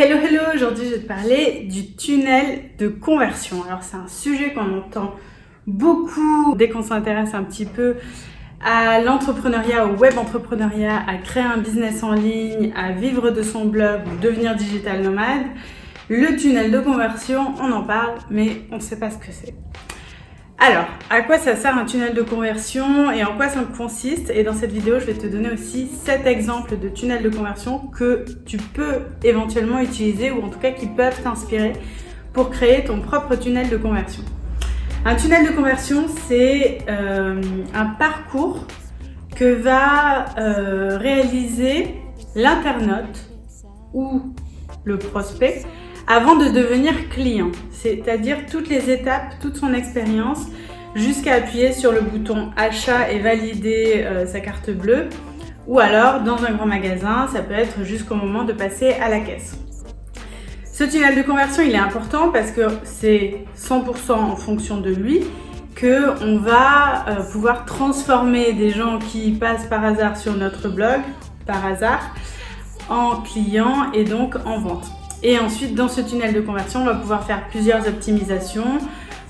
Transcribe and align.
Hello 0.00 0.16
hello, 0.16 0.42
aujourd'hui 0.54 0.84
je 0.84 0.90
vais 0.90 1.00
te 1.00 1.08
parler 1.08 1.66
du 1.68 1.96
tunnel 1.96 2.70
de 2.78 2.86
conversion. 2.86 3.64
Alors 3.64 3.82
c'est 3.82 3.96
un 3.96 4.06
sujet 4.06 4.52
qu'on 4.52 4.78
entend 4.78 5.16
beaucoup 5.66 6.54
dès 6.56 6.68
qu'on 6.68 6.84
s'intéresse 6.84 7.34
un 7.34 7.42
petit 7.42 7.66
peu 7.66 7.96
à 8.64 9.00
l'entrepreneuriat, 9.00 9.86
au 9.86 9.96
web 9.96 10.16
entrepreneuriat, 10.16 11.02
à 11.04 11.16
créer 11.16 11.42
un 11.42 11.56
business 11.56 12.04
en 12.04 12.12
ligne, 12.12 12.72
à 12.76 12.92
vivre 12.92 13.32
de 13.32 13.42
son 13.42 13.64
blog 13.64 14.02
ou 14.06 14.22
devenir 14.22 14.54
digital 14.54 15.02
nomade. 15.02 15.46
Le 16.08 16.36
tunnel 16.36 16.70
de 16.70 16.78
conversion, 16.78 17.54
on 17.60 17.72
en 17.72 17.82
parle, 17.82 18.18
mais 18.30 18.62
on 18.70 18.76
ne 18.76 18.80
sait 18.80 19.00
pas 19.00 19.10
ce 19.10 19.18
que 19.18 19.32
c'est. 19.32 19.56
Alors, 20.60 20.86
à 21.08 21.22
quoi 21.22 21.38
ça 21.38 21.54
sert 21.54 21.78
un 21.78 21.84
tunnel 21.84 22.14
de 22.14 22.22
conversion 22.22 23.12
et 23.12 23.22
en 23.22 23.36
quoi 23.36 23.48
ça 23.48 23.60
consiste? 23.76 24.30
Et 24.30 24.42
dans 24.42 24.54
cette 24.54 24.72
vidéo, 24.72 24.98
je 24.98 25.04
vais 25.04 25.14
te 25.14 25.28
donner 25.28 25.52
aussi 25.52 25.86
7 25.86 26.26
exemples 26.26 26.76
de 26.76 26.88
tunnels 26.88 27.22
de 27.22 27.28
conversion 27.28 27.78
que 27.78 28.24
tu 28.44 28.56
peux 28.56 29.02
éventuellement 29.22 29.78
utiliser 29.78 30.32
ou 30.32 30.42
en 30.42 30.48
tout 30.48 30.58
cas 30.58 30.72
qui 30.72 30.88
peuvent 30.88 31.22
t'inspirer 31.22 31.74
pour 32.32 32.50
créer 32.50 32.82
ton 32.82 33.00
propre 33.00 33.36
tunnel 33.36 33.68
de 33.68 33.76
conversion. 33.76 34.24
Un 35.04 35.14
tunnel 35.14 35.46
de 35.46 35.52
conversion, 35.52 36.06
c'est 36.26 36.78
euh, 36.88 37.40
un 37.72 37.86
parcours 37.86 38.66
que 39.36 39.54
va 39.54 40.24
euh, 40.38 40.98
réaliser 40.98 41.94
l'internaute 42.34 43.30
ou 43.94 44.34
le 44.82 44.98
prospect 44.98 45.62
avant 46.08 46.36
de 46.36 46.46
devenir 46.46 47.10
client, 47.10 47.52
c'est-à-dire 47.70 48.46
toutes 48.50 48.70
les 48.70 48.90
étapes, 48.90 49.34
toute 49.42 49.56
son 49.56 49.74
expérience, 49.74 50.46
jusqu'à 50.94 51.34
appuyer 51.34 51.72
sur 51.72 51.92
le 51.92 52.00
bouton 52.00 52.50
achat 52.56 53.12
et 53.12 53.18
valider 53.18 54.04
euh, 54.06 54.26
sa 54.26 54.40
carte 54.40 54.70
bleue, 54.70 55.10
ou 55.66 55.78
alors 55.78 56.22
dans 56.22 56.42
un 56.44 56.52
grand 56.52 56.64
magasin, 56.64 57.28
ça 57.30 57.42
peut 57.42 57.52
être 57.52 57.84
jusqu'au 57.84 58.14
moment 58.14 58.44
de 58.44 58.54
passer 58.54 58.94
à 58.94 59.10
la 59.10 59.20
caisse. 59.20 59.58
Ce 60.64 60.84
tunnel 60.84 61.14
de 61.14 61.22
conversion, 61.22 61.62
il 61.62 61.72
est 61.72 61.78
important 61.78 62.30
parce 62.30 62.52
que 62.52 62.68
c'est 62.84 63.44
100% 63.58 64.12
en 64.12 64.36
fonction 64.36 64.80
de 64.80 64.90
lui 64.90 65.24
que 65.74 66.24
on 66.24 66.38
va 66.38 67.04
euh, 67.08 67.32
pouvoir 67.32 67.66
transformer 67.66 68.54
des 68.54 68.70
gens 68.70 68.98
qui 68.98 69.32
passent 69.32 69.66
par 69.66 69.84
hasard 69.84 70.16
sur 70.16 70.34
notre 70.34 70.70
blog, 70.70 71.00
par 71.46 71.66
hasard, 71.66 72.14
en 72.88 73.20
clients 73.20 73.92
et 73.92 74.04
donc 74.04 74.36
en 74.46 74.58
vente. 74.58 74.97
Et 75.22 75.38
ensuite, 75.38 75.74
dans 75.74 75.88
ce 75.88 76.00
tunnel 76.00 76.32
de 76.32 76.40
conversion, 76.40 76.82
on 76.82 76.84
va 76.84 76.94
pouvoir 76.94 77.24
faire 77.24 77.48
plusieurs 77.48 77.86
optimisations 77.88 78.78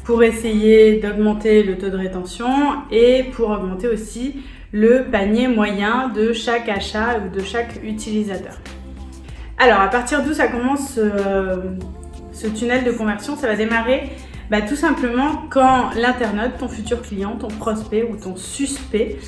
pour 0.05 0.23
essayer 0.23 1.01
d'augmenter 1.01 1.63
le 1.63 1.79
taux 1.79 1.89
de 1.89 1.97
rétention 1.97 2.49
et 2.91 3.25
pour 3.33 3.51
augmenter 3.51 3.89
aussi 3.89 4.37
le 4.73 5.05
panier 5.11 5.49
moyen 5.49 6.09
de 6.09 6.33
chaque 6.33 6.69
achat 6.69 7.19
ou 7.19 7.35
de 7.35 7.43
chaque 7.43 7.83
utilisateur. 7.83 8.55
Alors, 9.59 9.81
à 9.81 9.89
partir 9.89 10.23
d'où 10.23 10.35
ça 10.35 10.49
commence 10.49 10.99
euh, 10.99 11.57
ce 12.33 12.47
tunnel 12.47 12.85
de 12.85 12.93
conversion 12.93 13.37
Ça 13.37 13.47
va 13.49 13.57
démarrer 13.57 14.11
bah, 14.51 14.63
tout 14.63 14.77
simplement 14.77 15.45
quand 15.51 15.91
l'internaute, 15.95 16.59
ton 16.59 16.69
futur 16.69 17.03
client, 17.03 17.37
ton 17.37 17.49
prospect 17.49 18.09
ou 18.11 18.17
ton 18.17 18.37
suspect, 18.37 19.19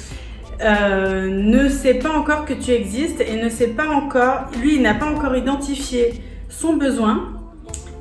euh, 0.62 1.28
ne 1.28 1.69
sait 1.69 1.94
pas 1.94 2.11
encore 2.11 2.44
que 2.44 2.53
tu 2.53 2.70
existes 2.70 3.20
et 3.20 3.42
ne 3.42 3.48
sait 3.48 3.69
pas 3.69 3.88
encore, 3.88 4.50
lui, 4.61 4.77
il 4.77 4.83
n'a 4.83 4.94
pas 4.94 5.06
encore 5.06 5.34
identifié 5.34 6.22
son 6.50 6.74
besoin 6.76 7.32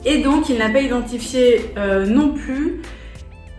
et 0.05 0.22
donc 0.22 0.50
il 0.50 0.58
n'a 0.58 0.69
pas 0.69 0.81
identifié 0.81 1.72
euh, 1.78 2.05
non 2.05 2.33
plus 2.33 2.81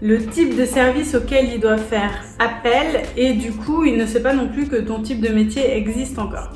le 0.02 0.24
type 0.27 0.56
de 0.56 0.64
service 0.64 1.14
auquel 1.14 1.50
il 1.52 1.60
doit 1.60 1.77
faire 1.77 2.24
appel 2.38 3.02
et 3.16 3.34
du 3.34 3.52
coup 3.52 3.84
il 3.84 3.97
ne 3.97 4.06
sait 4.06 4.22
pas 4.22 4.34
non 4.34 4.48
plus 4.48 4.66
que 4.66 4.77
ton 4.77 5.00
type 5.00 5.20
de 5.20 5.28
métier 5.28 5.77
existe 5.77 6.19
encore. 6.19 6.50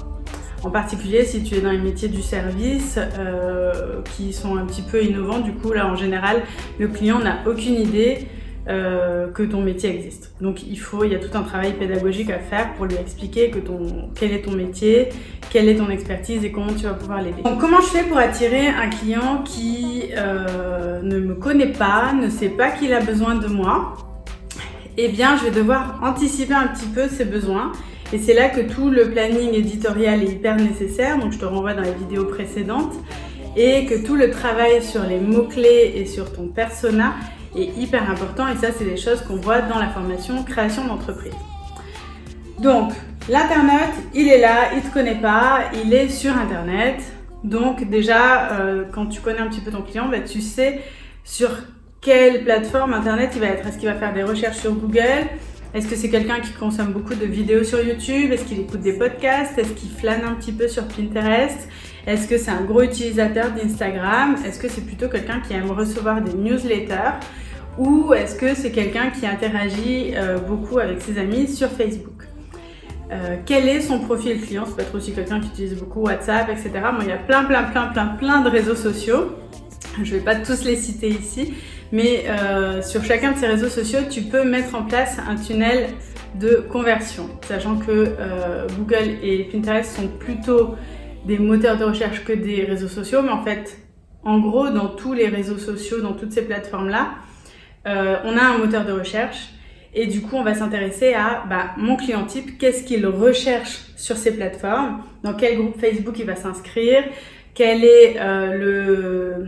En 0.62 0.70
particulier 0.70 1.24
si 1.24 1.42
tu 1.42 1.54
es 1.54 1.60
dans 1.60 1.70
les 1.70 1.78
métiers 1.78 2.08
du 2.08 2.22
service 2.22 2.98
euh, 3.18 4.00
qui 4.16 4.32
sont 4.32 4.56
un 4.56 4.64
petit 4.64 4.82
peu 4.82 5.02
innovants, 5.02 5.40
du 5.40 5.52
coup 5.52 5.72
là 5.72 5.86
en 5.86 5.96
général 5.96 6.42
le 6.78 6.88
client 6.88 7.18
n'a 7.18 7.38
aucune 7.46 7.74
idée 7.74 8.28
euh, 8.66 9.30
que 9.30 9.42
ton 9.42 9.60
métier 9.60 9.90
existe. 9.94 10.32
Donc 10.40 10.66
il 10.66 10.78
faut, 10.78 11.04
il 11.04 11.12
y 11.12 11.14
a 11.14 11.18
tout 11.18 11.36
un 11.36 11.42
travail 11.42 11.74
pédagogique 11.74 12.30
à 12.30 12.38
faire 12.38 12.72
pour 12.74 12.86
lui 12.86 12.96
expliquer 12.96 13.50
que 13.50 13.58
ton, 13.58 14.08
quel 14.14 14.32
est 14.32 14.42
ton 14.42 14.52
métier, 14.52 15.10
quelle 15.50 15.68
est 15.68 15.76
ton 15.76 15.90
expertise 15.90 16.44
et 16.44 16.50
comment 16.50 16.72
tu 16.72 16.84
vas 16.84 16.94
pouvoir 16.94 17.20
l'aider. 17.20 17.42
Donc 17.42 17.60
comment 17.60 17.80
je 17.80 17.88
fais 17.88 18.04
pour 18.04 18.16
attirer 18.16 18.68
un 18.68 18.88
client 18.88 19.42
qui 19.44 20.04
euh, 20.16 21.02
ne 21.02 21.18
me 21.18 21.34
connaît 21.34 21.72
pas, 21.72 22.12
ne 22.14 22.30
sait 22.30 22.48
pas 22.48 22.70
qu'il 22.70 22.92
a 22.94 23.00
besoin 23.00 23.34
de 23.34 23.48
moi? 23.48 23.96
Eh 24.96 25.08
bien, 25.08 25.36
je 25.36 25.44
vais 25.44 25.50
devoir 25.50 26.00
anticiper 26.02 26.54
un 26.54 26.68
petit 26.68 26.86
peu 26.86 27.08
ses 27.08 27.24
besoins. 27.24 27.72
Et 28.12 28.18
c'est 28.18 28.34
là 28.34 28.48
que 28.48 28.60
tout 28.60 28.90
le 28.90 29.10
planning 29.10 29.52
éditorial 29.52 30.22
est 30.22 30.28
hyper 30.28 30.56
nécessaire. 30.56 31.18
Donc 31.18 31.32
je 31.32 31.38
te 31.38 31.44
renvoie 31.44 31.74
dans 31.74 31.82
les 31.82 31.94
vidéos 31.94 32.24
précédentes 32.24 32.94
et 33.56 33.86
que 33.86 34.06
tout 34.06 34.14
le 34.14 34.30
travail 34.30 34.82
sur 34.82 35.02
les 35.02 35.18
mots-clés 35.18 35.94
et 35.96 36.06
sur 36.06 36.32
ton 36.32 36.48
persona 36.48 37.14
est 37.62 37.78
hyper 37.78 38.10
important 38.10 38.48
et 38.48 38.56
ça 38.56 38.68
c'est 38.76 38.84
des 38.84 38.96
choses 38.96 39.20
qu'on 39.22 39.36
voit 39.36 39.62
dans 39.62 39.78
la 39.78 39.88
formation 39.88 40.42
création 40.42 40.84
d'entreprise. 40.86 41.34
Donc 42.58 42.92
l'internet, 43.28 43.90
il 44.14 44.28
est 44.28 44.40
là, 44.40 44.72
il 44.74 44.82
te 44.82 44.92
connaît 44.92 45.20
pas, 45.20 45.70
il 45.84 45.92
est 45.92 46.08
sur 46.08 46.36
internet. 46.36 47.02
Donc 47.42 47.88
déjà 47.88 48.52
euh, 48.52 48.84
quand 48.92 49.06
tu 49.06 49.20
connais 49.20 49.40
un 49.40 49.48
petit 49.48 49.60
peu 49.60 49.70
ton 49.70 49.82
client, 49.82 50.08
bah, 50.08 50.20
tu 50.20 50.40
sais 50.40 50.80
sur 51.24 51.50
quelle 52.00 52.44
plateforme 52.44 52.92
internet 52.94 53.30
il 53.34 53.40
va 53.40 53.46
être. 53.46 53.66
Est-ce 53.66 53.78
qu'il 53.78 53.88
va 53.88 53.94
faire 53.94 54.12
des 54.12 54.22
recherches 54.22 54.58
sur 54.58 54.74
Google? 54.74 55.28
Est-ce 55.74 55.88
que 55.88 55.96
c'est 55.96 56.08
quelqu'un 56.10 56.38
qui 56.38 56.52
consomme 56.52 56.92
beaucoup 56.92 57.14
de 57.14 57.24
vidéos 57.24 57.64
sur 57.64 57.82
YouTube? 57.82 58.30
Est-ce 58.30 58.44
qu'il 58.44 58.60
écoute 58.60 58.80
des 58.80 58.92
podcasts? 58.92 59.58
Est-ce 59.58 59.72
qu'il 59.72 59.90
flâne 59.90 60.22
un 60.24 60.34
petit 60.34 60.52
peu 60.52 60.68
sur 60.68 60.86
Pinterest? 60.86 61.68
Est-ce 62.06 62.28
que 62.28 62.38
c'est 62.38 62.52
un 62.52 62.60
gros 62.60 62.82
utilisateur 62.82 63.50
d'Instagram? 63.50 64.36
Est-ce 64.46 64.60
que 64.60 64.68
c'est 64.68 64.82
plutôt 64.82 65.08
quelqu'un 65.08 65.40
qui 65.40 65.52
aime 65.54 65.70
recevoir 65.72 66.20
des 66.20 66.32
newsletters? 66.34 67.18
Ou 67.78 68.12
est-ce 68.14 68.36
que 68.36 68.54
c'est 68.54 68.70
quelqu'un 68.70 69.10
qui 69.10 69.26
interagit 69.26 70.12
euh, 70.14 70.38
beaucoup 70.38 70.78
avec 70.78 71.00
ses 71.00 71.18
amis 71.18 71.48
sur 71.48 71.68
Facebook? 71.68 72.24
Euh, 73.10 73.36
quel 73.44 73.68
est 73.68 73.80
son 73.80 74.00
profil 74.00 74.40
client? 74.40 74.64
Ça 74.64 74.72
peut 74.76 74.82
être 74.82 74.94
aussi 74.94 75.12
quelqu'un 75.12 75.40
qui 75.40 75.48
utilise 75.48 75.76
beaucoup 75.76 76.00
WhatsApp, 76.02 76.48
etc. 76.48 76.70
Il 77.02 77.08
y 77.08 77.12
a 77.12 77.16
plein, 77.16 77.44
plein, 77.44 77.64
plein, 77.64 77.86
plein, 77.88 78.06
plein 78.06 78.40
de 78.42 78.48
réseaux 78.48 78.74
sociaux. 78.74 79.32
Je 80.02 80.14
ne 80.14 80.18
vais 80.18 80.24
pas 80.24 80.36
tous 80.36 80.64
les 80.64 80.76
citer 80.76 81.08
ici, 81.08 81.54
mais 81.92 82.24
euh, 82.28 82.82
sur 82.82 83.04
chacun 83.04 83.32
de 83.32 83.38
ces 83.38 83.46
réseaux 83.46 83.68
sociaux, 83.68 84.00
tu 84.10 84.22
peux 84.22 84.44
mettre 84.44 84.74
en 84.74 84.82
place 84.82 85.18
un 85.28 85.36
tunnel 85.36 85.90
de 86.40 86.64
conversion, 86.68 87.28
sachant 87.46 87.76
que 87.76 88.16
Google 88.76 89.18
et 89.22 89.44
Pinterest 89.52 89.94
sont 89.94 90.08
plutôt 90.08 90.74
des 91.26 91.38
moteurs 91.38 91.78
de 91.78 91.84
recherche 91.84 92.24
que 92.24 92.32
des 92.32 92.64
réseaux 92.64 92.88
sociaux, 92.88 93.22
mais 93.22 93.30
en 93.30 93.44
fait, 93.44 93.78
en 94.24 94.38
gros, 94.40 94.68
dans 94.70 94.88
tous 94.88 95.12
les 95.12 95.28
réseaux 95.28 95.58
sociaux, 95.58 96.00
dans 96.00 96.12
toutes 96.14 96.32
ces 96.32 96.42
plateformes-là, 96.42 97.10
euh, 97.86 98.16
on 98.24 98.36
a 98.36 98.42
un 98.42 98.58
moteur 98.58 98.84
de 98.84 98.92
recherche 98.92 99.50
et 99.94 100.06
du 100.06 100.22
coup 100.22 100.36
on 100.36 100.42
va 100.42 100.54
s'intéresser 100.54 101.14
à 101.14 101.44
bah, 101.48 101.70
mon 101.76 101.96
client 101.96 102.24
type, 102.24 102.58
qu'est-ce 102.58 102.82
qu'il 102.84 103.06
recherche 103.06 103.82
sur 103.96 104.16
ces 104.16 104.34
plateformes, 104.34 105.02
dans 105.22 105.34
quel 105.34 105.56
groupe 105.56 105.78
Facebook 105.80 106.18
il 106.18 106.26
va 106.26 106.36
s'inscrire, 106.36 107.04
quel 107.54 107.84
est 107.84 108.16
euh, 108.18 109.46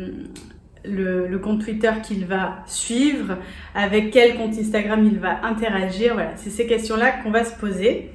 le, 0.85 1.39
compte 1.39 1.65
Twitter 1.65 1.91
qu'il 2.03 2.27
va 2.27 2.59
suivre, 2.67 3.37
avec 3.75 4.11
quel 4.11 4.37
compte 4.37 4.57
Instagram 4.59 5.05
il 5.05 5.19
va 5.19 5.45
interagir. 5.45 6.17
C'est 6.37 6.51
ces 6.51 6.67
questions-là 6.67 7.13
qu'on 7.23 7.31
va 7.31 7.45
se 7.45 7.55
poser 7.55 8.11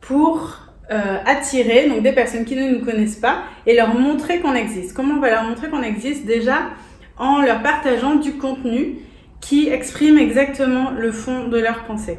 pour 0.00 0.58
euh, 0.90 1.18
attirer 1.24 1.88
donc 1.88 2.02
des 2.02 2.12
personnes 2.12 2.44
qui 2.44 2.56
ne 2.56 2.68
nous 2.68 2.84
connaissent 2.84 3.16
pas 3.16 3.42
et 3.66 3.74
leur 3.74 3.94
montrer 3.94 4.40
qu'on 4.40 4.54
existe. 4.54 4.94
Comment 4.94 5.14
on 5.14 5.20
va 5.20 5.30
leur 5.30 5.44
montrer 5.44 5.68
qu'on 5.68 5.82
existe? 5.82 6.26
Déjà 6.26 6.70
en 7.16 7.40
leur 7.40 7.62
partageant 7.62 8.16
du 8.16 8.32
contenu 8.32 8.96
qui 9.40 9.68
expriment 9.68 10.18
exactement 10.18 10.90
le 10.90 11.12
fond 11.12 11.48
de 11.48 11.58
leur 11.58 11.84
pensée. 11.84 12.18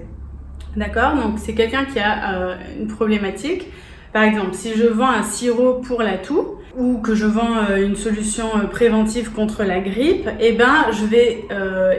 D'accord? 0.76 1.16
Donc 1.16 1.38
c'est 1.38 1.54
quelqu'un 1.54 1.86
qui 1.86 2.00
a 2.00 2.34
euh, 2.34 2.56
une 2.80 2.88
problématique. 2.88 3.68
Par 4.14 4.24
exemple, 4.24 4.54
si 4.54 4.74
je 4.76 4.86
vends 4.86 5.10
un 5.10 5.24
sirop 5.24 5.76
pour 5.76 6.02
la 6.02 6.18
toux 6.18 6.58
ou 6.78 7.00
que 7.00 7.14
je 7.14 7.26
vends 7.26 7.58
euh, 7.70 7.86
une 7.86 7.96
solution 7.96 8.46
euh, 8.56 8.68
préventive 8.68 9.32
contre 9.32 9.64
la 9.64 9.80
grippe, 9.80 10.30
eh 10.40 10.54
ben 10.54 10.88
je 10.92 11.06
vais 11.06 11.46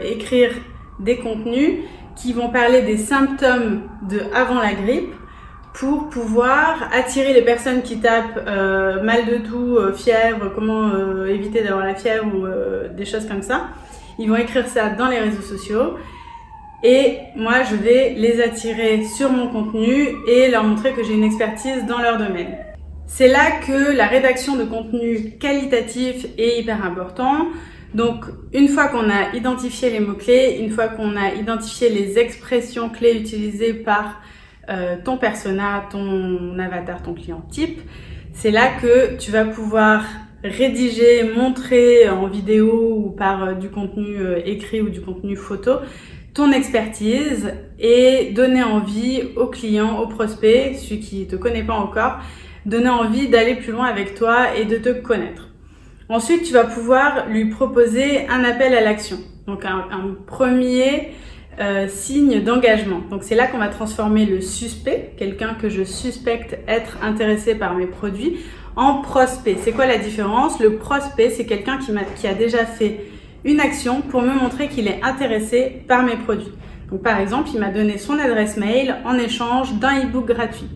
écrire 0.05 0.51
des 1.01 1.19
contenus 1.19 1.81
qui 2.17 2.33
vont 2.33 2.49
parler 2.51 2.83
des 2.83 2.97
symptômes 2.97 3.83
de 4.09 4.21
avant 4.35 4.61
la 4.61 4.75
grippe 4.75 5.13
pour 5.75 6.11
pouvoir 6.11 6.89
attirer 6.93 7.33
les 7.33 7.43
personnes 7.43 7.81
qui 7.83 7.99
tapent 7.99 8.45
mal 9.03 9.25
de 9.25 9.39
toux, 9.39 9.79
fièvre, 9.95 10.53
comment 10.55 11.25
éviter 11.25 11.63
d'avoir 11.63 11.87
la 11.87 11.95
fièvre 11.95 12.27
ou 12.27 12.95
des 12.95 13.07
choses 13.07 13.27
comme 13.27 13.41
ça 13.41 13.69
ils 14.19 14.29
vont 14.29 14.37
écrire 14.37 14.67
ça 14.67 14.91
dans 14.91 15.09
les 15.09 15.19
réseaux 15.19 15.43
sociaux. 15.43 15.97
Et 16.85 17.19
moi, 17.37 17.63
je 17.63 17.77
vais 17.77 18.15
les 18.17 18.43
attirer 18.43 19.05
sur 19.05 19.31
mon 19.31 19.49
contenu 19.49 20.09
et 20.29 20.49
leur 20.51 20.65
montrer 20.65 20.93
que 20.93 21.05
j'ai 21.05 21.15
une 21.15 21.23
expertise 21.23 21.87
dans 21.87 21.99
leur 21.99 22.19
domaine. 22.19 22.57
C'est 23.07 23.29
là 23.29 23.61
que 23.65 23.93
la 23.97 24.07
rédaction 24.07 24.57
de 24.57 24.65
contenu 24.65 25.37
qualitatif 25.39 26.27
est 26.39 26.59
hyper 26.59 26.85
important. 26.85 27.47
Donc, 27.95 28.25
une 28.53 28.69
fois 28.69 28.89
qu'on 28.89 29.11
a 29.11 29.35
identifié 29.35 29.91
les 29.91 30.01
mots-clés, 30.01 30.59
une 30.61 30.71
fois 30.71 30.89
qu'on 30.89 31.15
a 31.15 31.35
identifié 31.35 31.91
les 31.91 32.19
expressions 32.19 32.89
clés 32.89 33.17
utilisées 33.17 33.75
par 33.75 34.23
euh, 34.71 34.97
ton 35.05 35.19
persona, 35.19 35.85
ton 35.91 36.59
avatar, 36.59 37.03
ton 37.03 37.15
client 37.15 37.43
type, 37.51 37.81
c'est 38.33 38.51
là 38.51 38.69
que 38.81 39.17
tu 39.19 39.31
vas 39.31 39.45
pouvoir 39.45 40.05
rédiger, 40.45 41.25
montrer 41.25 42.09
en 42.09 42.27
vidéo 42.27 43.05
ou 43.05 43.11
par 43.11 43.45
euh, 43.45 43.53
du 43.55 43.69
contenu 43.69 44.19
euh, 44.19 44.41
écrit 44.45 44.81
ou 44.81 44.89
du 44.89 45.01
contenu 45.01 45.37
photo 45.37 45.79
ton 46.35 46.51
expertise 46.51 47.53
et 47.79 48.31
donner 48.35 48.63
envie 48.63 49.23
au 49.37 49.47
client, 49.47 50.01
au 50.01 50.07
prospect, 50.07 50.75
celui 50.75 51.01
qui 51.01 51.21
ne 51.21 51.25
te 51.27 51.37
connaît 51.37 51.63
pas 51.63 51.75
encore, 51.75 52.19
donner 52.65 52.89
envie 52.89 53.29
d'aller 53.29 53.55
plus 53.55 53.73
loin 53.73 53.87
avec 53.87 54.15
toi 54.15 54.57
et 54.57 54.65
de 54.65 54.77
te 54.77 54.89
connaître. 54.89 55.49
Ensuite, 56.09 56.45
tu 56.45 56.53
vas 56.53 56.65
pouvoir 56.65 57.29
lui 57.29 57.47
proposer 57.47 58.27
un 58.29 58.45
appel 58.45 58.75
à 58.75 58.81
l'action. 58.81 59.19
Donc 59.47 59.65
un, 59.65 60.17
premier 60.27 61.09
euh, 61.61 61.87
signe 61.89 62.43
d'engagement. 62.43 63.01
Donc 63.11 63.25
c'est 63.25 63.35
là 63.35 63.47
qu'on 63.47 63.59
va 63.59 63.69
transformer 63.69 64.25
le 64.25 64.41
suspect, 64.41 65.13
quelqu'un 65.19 65.55
que 65.55 65.69
je 65.69 65.83
suspecte 65.83 66.59
être 66.69 66.99
intéressé 67.03 67.55
par 67.55 67.75
mes 67.75 67.87
produits, 67.87 68.39
en 68.77 69.03
prospect. 69.03 69.59
C'est 69.63 69.73
quoi 69.73 69.87
la 69.87 69.99
différence? 69.99 70.61
Le 70.61 70.77
prospect, 70.77 71.31
c'est 71.31 71.47
quelqu'un 71.47 71.79
qui, 72.17 72.27
a 72.27 72.35
déjà 72.35 72.65
fait 72.65 73.07
une 73.45 73.61
action 73.61 74.01
pour 74.01 74.23
me 74.23 74.33
montrer 74.33 74.69
qu'il 74.69 74.89
est 74.89 75.01
intéressé 75.03 75.83
par 75.89 76.03
mes 76.03 76.17
produits. 76.17 76.53
Donc 76.91 77.03
par 77.03 77.19
exemple, 77.19 77.51
il 77.53 77.61
m'a 77.61 77.71
donné 77.71 77.99
son 77.99 78.19
adresse 78.19 78.57
mail 78.57 78.97
en 79.05 79.15
échange 79.15 79.75
d'un 79.75 80.05
e-book 80.05 80.27
gratuit. 80.27 80.69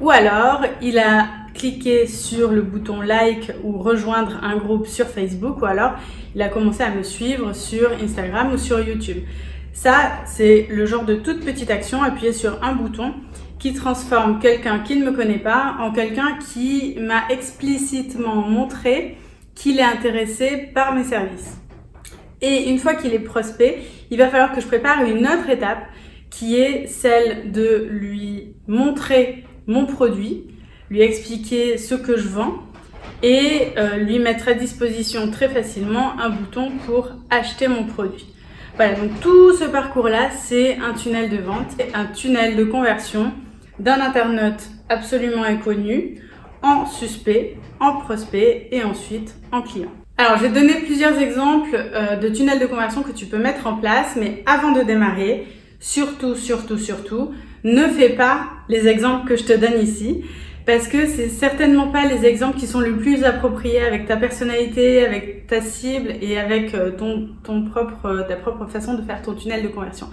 Ou 0.00 0.10
alors, 0.10 0.62
il 0.80 0.98
a 0.98 1.26
cliqué 1.54 2.06
sur 2.06 2.52
le 2.52 2.62
bouton 2.62 3.00
like 3.00 3.52
ou 3.64 3.78
rejoindre 3.78 4.38
un 4.42 4.56
groupe 4.56 4.86
sur 4.86 5.06
Facebook 5.06 5.60
ou 5.60 5.66
alors 5.66 5.92
il 6.34 6.40
a 6.40 6.48
commencé 6.48 6.82
à 6.82 6.90
me 6.90 7.02
suivre 7.02 7.52
sur 7.52 7.90
Instagram 8.02 8.52
ou 8.52 8.56
sur 8.56 8.80
YouTube. 8.80 9.24
Ça, 9.72 10.12
c'est 10.26 10.68
le 10.70 10.86
genre 10.86 11.04
de 11.04 11.14
toute 11.14 11.44
petite 11.44 11.70
action 11.70 12.02
appuyée 12.02 12.32
sur 12.32 12.62
un 12.62 12.74
bouton 12.74 13.14
qui 13.60 13.74
transforme 13.74 14.40
quelqu'un 14.40 14.80
qui 14.80 14.96
ne 14.96 15.04
me 15.04 15.12
connaît 15.14 15.38
pas 15.38 15.76
en 15.78 15.92
quelqu'un 15.92 16.38
qui 16.38 16.96
m'a 16.98 17.28
explicitement 17.28 18.36
montré 18.36 19.18
qu'il 19.54 19.78
est 19.78 19.84
intéressé 19.84 20.70
par 20.74 20.94
mes 20.94 21.04
services. 21.04 21.58
Et 22.40 22.70
une 22.70 22.78
fois 22.78 22.94
qu'il 22.94 23.12
est 23.12 23.18
prospect, 23.18 23.82
il 24.10 24.16
va 24.16 24.28
falloir 24.28 24.54
que 24.54 24.62
je 24.62 24.66
prépare 24.66 25.04
une 25.04 25.26
autre 25.26 25.50
étape 25.50 25.84
qui 26.30 26.56
est 26.56 26.86
celle 26.86 27.52
de 27.52 27.86
lui 27.90 28.54
montrer 28.66 29.44
mon 29.66 29.84
produit, 29.84 30.44
lui 30.88 31.02
expliquer 31.02 31.76
ce 31.76 31.94
que 31.94 32.16
je 32.16 32.28
vends 32.28 32.62
et 33.22 33.68
euh, 33.76 33.96
lui 33.96 34.18
mettre 34.18 34.48
à 34.48 34.54
disposition 34.54 35.30
très 35.30 35.50
facilement 35.50 36.18
un 36.18 36.30
bouton 36.30 36.72
pour 36.86 37.10
acheter 37.28 37.68
mon 37.68 37.84
produit. 37.84 38.26
Voilà, 38.76 38.94
donc 38.94 39.20
tout 39.20 39.52
ce 39.54 39.64
parcours-là, 39.64 40.30
c'est 40.30 40.78
un 40.78 40.94
tunnel 40.94 41.28
de 41.28 41.36
vente, 41.36 41.76
un 41.92 42.06
tunnel 42.06 42.56
de 42.56 42.64
conversion 42.64 43.32
d'un 43.80 44.00
internaute 44.00 44.68
absolument 44.88 45.42
inconnu 45.42 46.20
en 46.62 46.86
suspect, 46.86 47.56
en 47.80 47.96
prospect 47.96 48.68
et 48.70 48.84
ensuite 48.84 49.34
en 49.50 49.62
client. 49.62 49.90
Alors, 50.18 50.38
te 50.38 50.46
donner 50.46 50.74
plusieurs 50.84 51.18
exemples 51.18 51.74
euh, 51.74 52.16
de 52.16 52.28
tunnels 52.28 52.60
de 52.60 52.66
conversion 52.66 53.02
que 53.02 53.12
tu 53.12 53.24
peux 53.24 53.38
mettre 53.38 53.66
en 53.66 53.76
place, 53.76 54.16
mais 54.16 54.42
avant 54.44 54.72
de 54.72 54.82
démarrer, 54.82 55.46
surtout, 55.78 56.34
surtout, 56.34 56.76
surtout, 56.76 57.30
ne 57.64 57.84
fais 57.84 58.10
pas 58.10 58.50
les 58.68 58.86
exemples 58.86 59.26
que 59.26 59.36
je 59.36 59.44
te 59.44 59.54
donne 59.54 59.80
ici, 59.80 60.22
parce 60.66 60.88
que 60.88 61.06
c'est 61.06 61.30
certainement 61.30 61.88
pas 61.88 62.04
les 62.04 62.26
exemples 62.26 62.58
qui 62.58 62.66
sont 62.66 62.80
le 62.80 62.98
plus 62.98 63.24
appropriés 63.24 63.80
avec 63.80 64.06
ta 64.06 64.18
personnalité, 64.18 65.04
avec 65.06 65.46
ta 65.46 65.62
cible 65.62 66.12
et 66.20 66.38
avec 66.38 66.74
euh, 66.74 66.90
ton, 66.90 67.30
ton 67.42 67.64
propre, 67.64 68.26
ta 68.28 68.36
propre 68.36 68.66
façon 68.66 68.94
de 68.94 69.02
faire 69.02 69.22
ton 69.22 69.32
tunnel 69.32 69.62
de 69.62 69.68
conversion. 69.68 70.08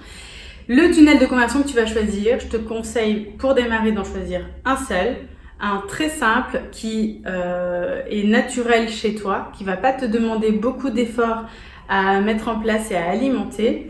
Le 0.70 0.92
tunnel 0.92 1.18
de 1.18 1.26
conversion 1.26 1.64
que 1.64 1.68
tu 1.70 1.76
vas 1.76 1.86
choisir, 1.86 2.42
je 2.42 2.48
te 2.48 2.58
conseille 2.58 3.28
pour 3.38 3.54
démarrer 3.54 3.94
d'en 3.94 4.04
choisir 4.04 4.42
un 4.66 4.76
seul 4.76 5.16
un 5.62 5.82
très 5.88 6.10
simple 6.10 6.62
qui 6.74 7.22
euh, 7.26 8.02
est 8.12 8.24
naturel 8.24 8.90
chez 8.90 9.16
toi, 9.16 9.50
qui 9.58 9.64
va 9.64 9.78
pas 9.78 9.94
te 9.94 10.04
demander 10.04 10.52
beaucoup 10.52 10.90
d'efforts 10.90 11.46
à 11.88 12.20
mettre 12.20 12.50
en 12.50 12.60
place 12.60 12.92
et 12.92 12.96
à 12.96 13.10
alimenter 13.10 13.90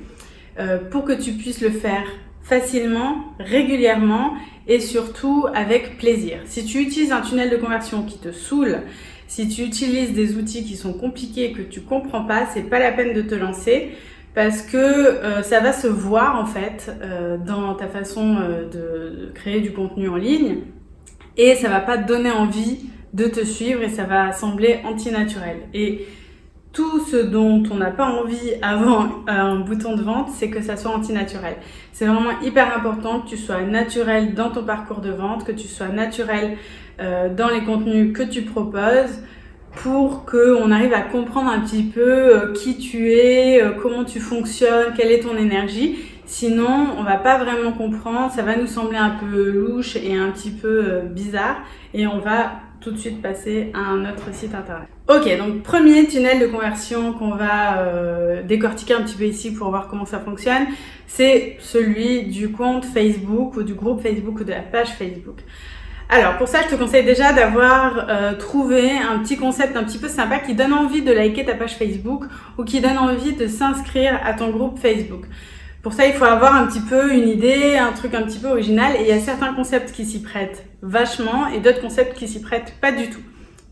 euh, 0.60 0.78
pour 0.78 1.04
que 1.04 1.14
tu 1.14 1.32
puisses 1.32 1.62
le 1.62 1.72
faire 1.72 2.06
facilement, 2.44 3.34
régulièrement 3.40 4.36
et 4.68 4.80
surtout 4.80 5.48
avec 5.56 5.98
plaisir. 5.98 6.38
Si 6.46 6.64
tu 6.64 6.80
utilises 6.80 7.12
un 7.12 7.22
tunnel 7.22 7.50
de 7.50 7.58
conversion 7.58 8.04
qui 8.04 8.20
te 8.20 8.32
saoule, 8.32 8.82
si 9.28 9.50
tu 9.50 9.64
utilises 9.64 10.14
des 10.14 10.36
outils 10.38 10.64
qui 10.64 10.76
sont 10.76 10.94
compliqués 10.94 11.46
et 11.46 11.52
que 11.54 11.64
tu 11.64 11.82
comprends 11.82 12.24
pas, 12.24 12.46
c'est 12.54 12.70
pas 12.70 12.80
la 12.80 12.92
peine 12.92 13.14
de 13.14 13.24
te 13.24 13.34
lancer 13.36 13.90
parce 14.38 14.62
que 14.62 14.78
euh, 14.78 15.42
ça 15.42 15.62
va 15.62 15.74
se 15.74 15.88
voir 15.88 16.40
en 16.40 16.46
fait 16.46 16.92
dans 17.44 17.74
ta 17.74 17.88
façon 17.88 18.36
de 18.72 19.32
créer 19.34 19.62
du 19.62 19.74
contenu 19.74 20.10
en 20.10 20.16
ligne 20.16 20.58
et 21.38 21.56
ça 21.56 21.70
va 21.70 21.80
pas 21.80 21.98
te 21.98 22.08
donner 22.08 22.30
envie 22.30 22.82
de 23.14 23.26
te 23.26 23.44
suivre 23.44 23.82
et 23.82 23.90
ça 23.90 24.04
va 24.04 24.32
sembler 24.32 24.82
antinaturel. 24.86 25.58
Et 25.74 26.06
tout 26.72 27.00
ce 27.00 27.18
dont 27.18 27.64
on 27.72 27.76
n'a 27.76 27.90
pas 27.90 28.06
envie 28.06 28.54
avant 28.62 29.08
un 29.26 29.62
bouton 29.62 29.96
de 29.96 30.04
vente, 30.04 30.30
c'est 30.30 30.52
que 30.52 30.62
ça 30.62 30.78
soit 30.78 30.92
antinaturel. 30.92 31.56
C'est 31.92 32.06
vraiment 32.06 32.40
hyper 32.44 32.78
important 32.78 33.22
que 33.22 33.30
tu 33.30 33.38
sois 33.38 33.62
naturel 33.62 34.36
dans 34.36 34.52
ton 34.52 34.64
parcours 34.64 35.02
de 35.02 35.10
vente, 35.10 35.44
que 35.44 35.52
tu 35.52 35.68
sois 35.68 35.88
naturel 35.88 36.58
euh, 37.00 37.34
dans 37.34 37.50
les 37.50 37.64
contenus 37.64 38.16
que 38.16 38.22
tu 38.22 38.44
proposes 38.44 39.24
pour 39.84 40.26
qu'on 40.26 40.72
arrive 40.72 40.94
à 40.94 41.02
comprendre 41.02 41.50
un 41.50 41.60
petit 41.60 41.84
peu 41.84 42.02
euh, 42.02 42.54
qui 42.54 42.78
tu 42.78 43.12
es, 43.12 43.62
euh, 43.62 43.72
comment 43.72 44.04
tu 44.04 44.20
fonctionnes, 44.20 44.94
quelle 44.96 45.12
est 45.12 45.20
ton 45.20 45.38
énergie 45.38 45.98
Sinon, 46.26 46.88
on 46.98 47.04
va 47.04 47.16
pas 47.16 47.38
vraiment 47.38 47.72
comprendre, 47.72 48.32
ça 48.32 48.42
va 48.42 48.58
nous 48.58 48.68
sembler 48.68 48.98
un 48.98 49.12
peu 49.12 49.50
louche 49.50 49.96
et 49.96 50.16
un 50.16 50.30
petit 50.32 50.50
peu 50.50 50.84
euh, 50.84 51.02
bizarre 51.04 51.58
et 51.94 52.06
on 52.08 52.20
va 52.20 52.54
tout 52.82 52.92
de 52.92 52.98
suite 52.98 53.22
passer 53.22 53.72
à 53.74 53.80
un 53.80 54.02
autre 54.02 54.24
site 54.34 54.54
internet. 54.54 54.88
Ok, 55.08 55.38
donc 55.38 55.64
premier 55.64 56.06
tunnel 56.08 56.40
de 56.40 56.48
conversion 56.48 57.14
qu'on 57.14 57.32
va 57.32 58.44
décortiquer 58.44 58.94
un 58.94 59.02
petit 59.02 59.16
peu 59.16 59.24
ici 59.24 59.52
pour 59.52 59.70
voir 59.70 59.88
comment 59.88 60.06
ça 60.06 60.20
fonctionne, 60.20 60.68
c'est 61.08 61.58
celui 61.60 62.24
du 62.24 62.52
compte 62.52 62.86
Facebook 62.86 63.56
ou 63.56 63.64
du 63.64 63.74
groupe 63.74 64.02
Facebook 64.02 64.42
ou 64.42 64.44
de 64.44 64.52
la 64.52 64.62
page 64.62 64.90
Facebook. 64.90 65.40
Alors 66.10 66.38
pour 66.38 66.48
ça, 66.48 66.60
je 66.64 66.74
te 66.74 66.76
conseille 66.76 67.04
déjà 67.04 67.34
d'avoir 67.34 68.08
euh, 68.10 68.34
trouvé 68.34 68.92
un 68.92 69.20
petit 69.20 69.36
concept 69.36 69.76
un 69.76 69.84
petit 69.84 69.98
peu 69.98 70.08
sympa 70.08 70.40
qui 70.40 70.56
donne 70.56 70.72
envie 70.72 71.02
de 71.02 71.12
liker 71.12 71.44
ta 71.44 71.54
page 71.54 71.76
Facebook 71.76 72.24
ou 72.58 72.64
qui 72.64 72.80
donne 72.80 72.98
envie 72.98 73.34
de 73.34 73.48
s'inscrire 73.48 74.18
à 74.24 74.34
ton 74.34 74.50
groupe 74.52 74.80
Facebook. 74.80 75.26
Pour 75.84 75.92
ça, 75.92 76.08
il 76.08 76.14
faut 76.14 76.26
avoir 76.26 76.56
un 76.56 76.66
petit 76.66 76.80
peu 76.80 77.14
une 77.14 77.28
idée, 77.28 77.76
un 77.78 77.92
truc 77.92 78.14
un 78.14 78.24
petit 78.24 78.40
peu 78.40 78.48
original. 78.48 78.96
Et 78.96 79.02
il 79.02 79.08
y 79.08 79.12
a 79.12 79.20
certains 79.20 79.54
concepts 79.54 79.92
qui 79.92 80.06
s'y 80.06 80.22
prêtent 80.22 80.66
vachement 80.82 81.48
et 81.48 81.60
d'autres 81.60 81.82
concepts 81.82 82.18
qui 82.18 82.28
s'y 82.28 82.42
prêtent 82.42 82.76
pas 82.80 82.94
du 82.94 83.10
tout. 83.10 83.22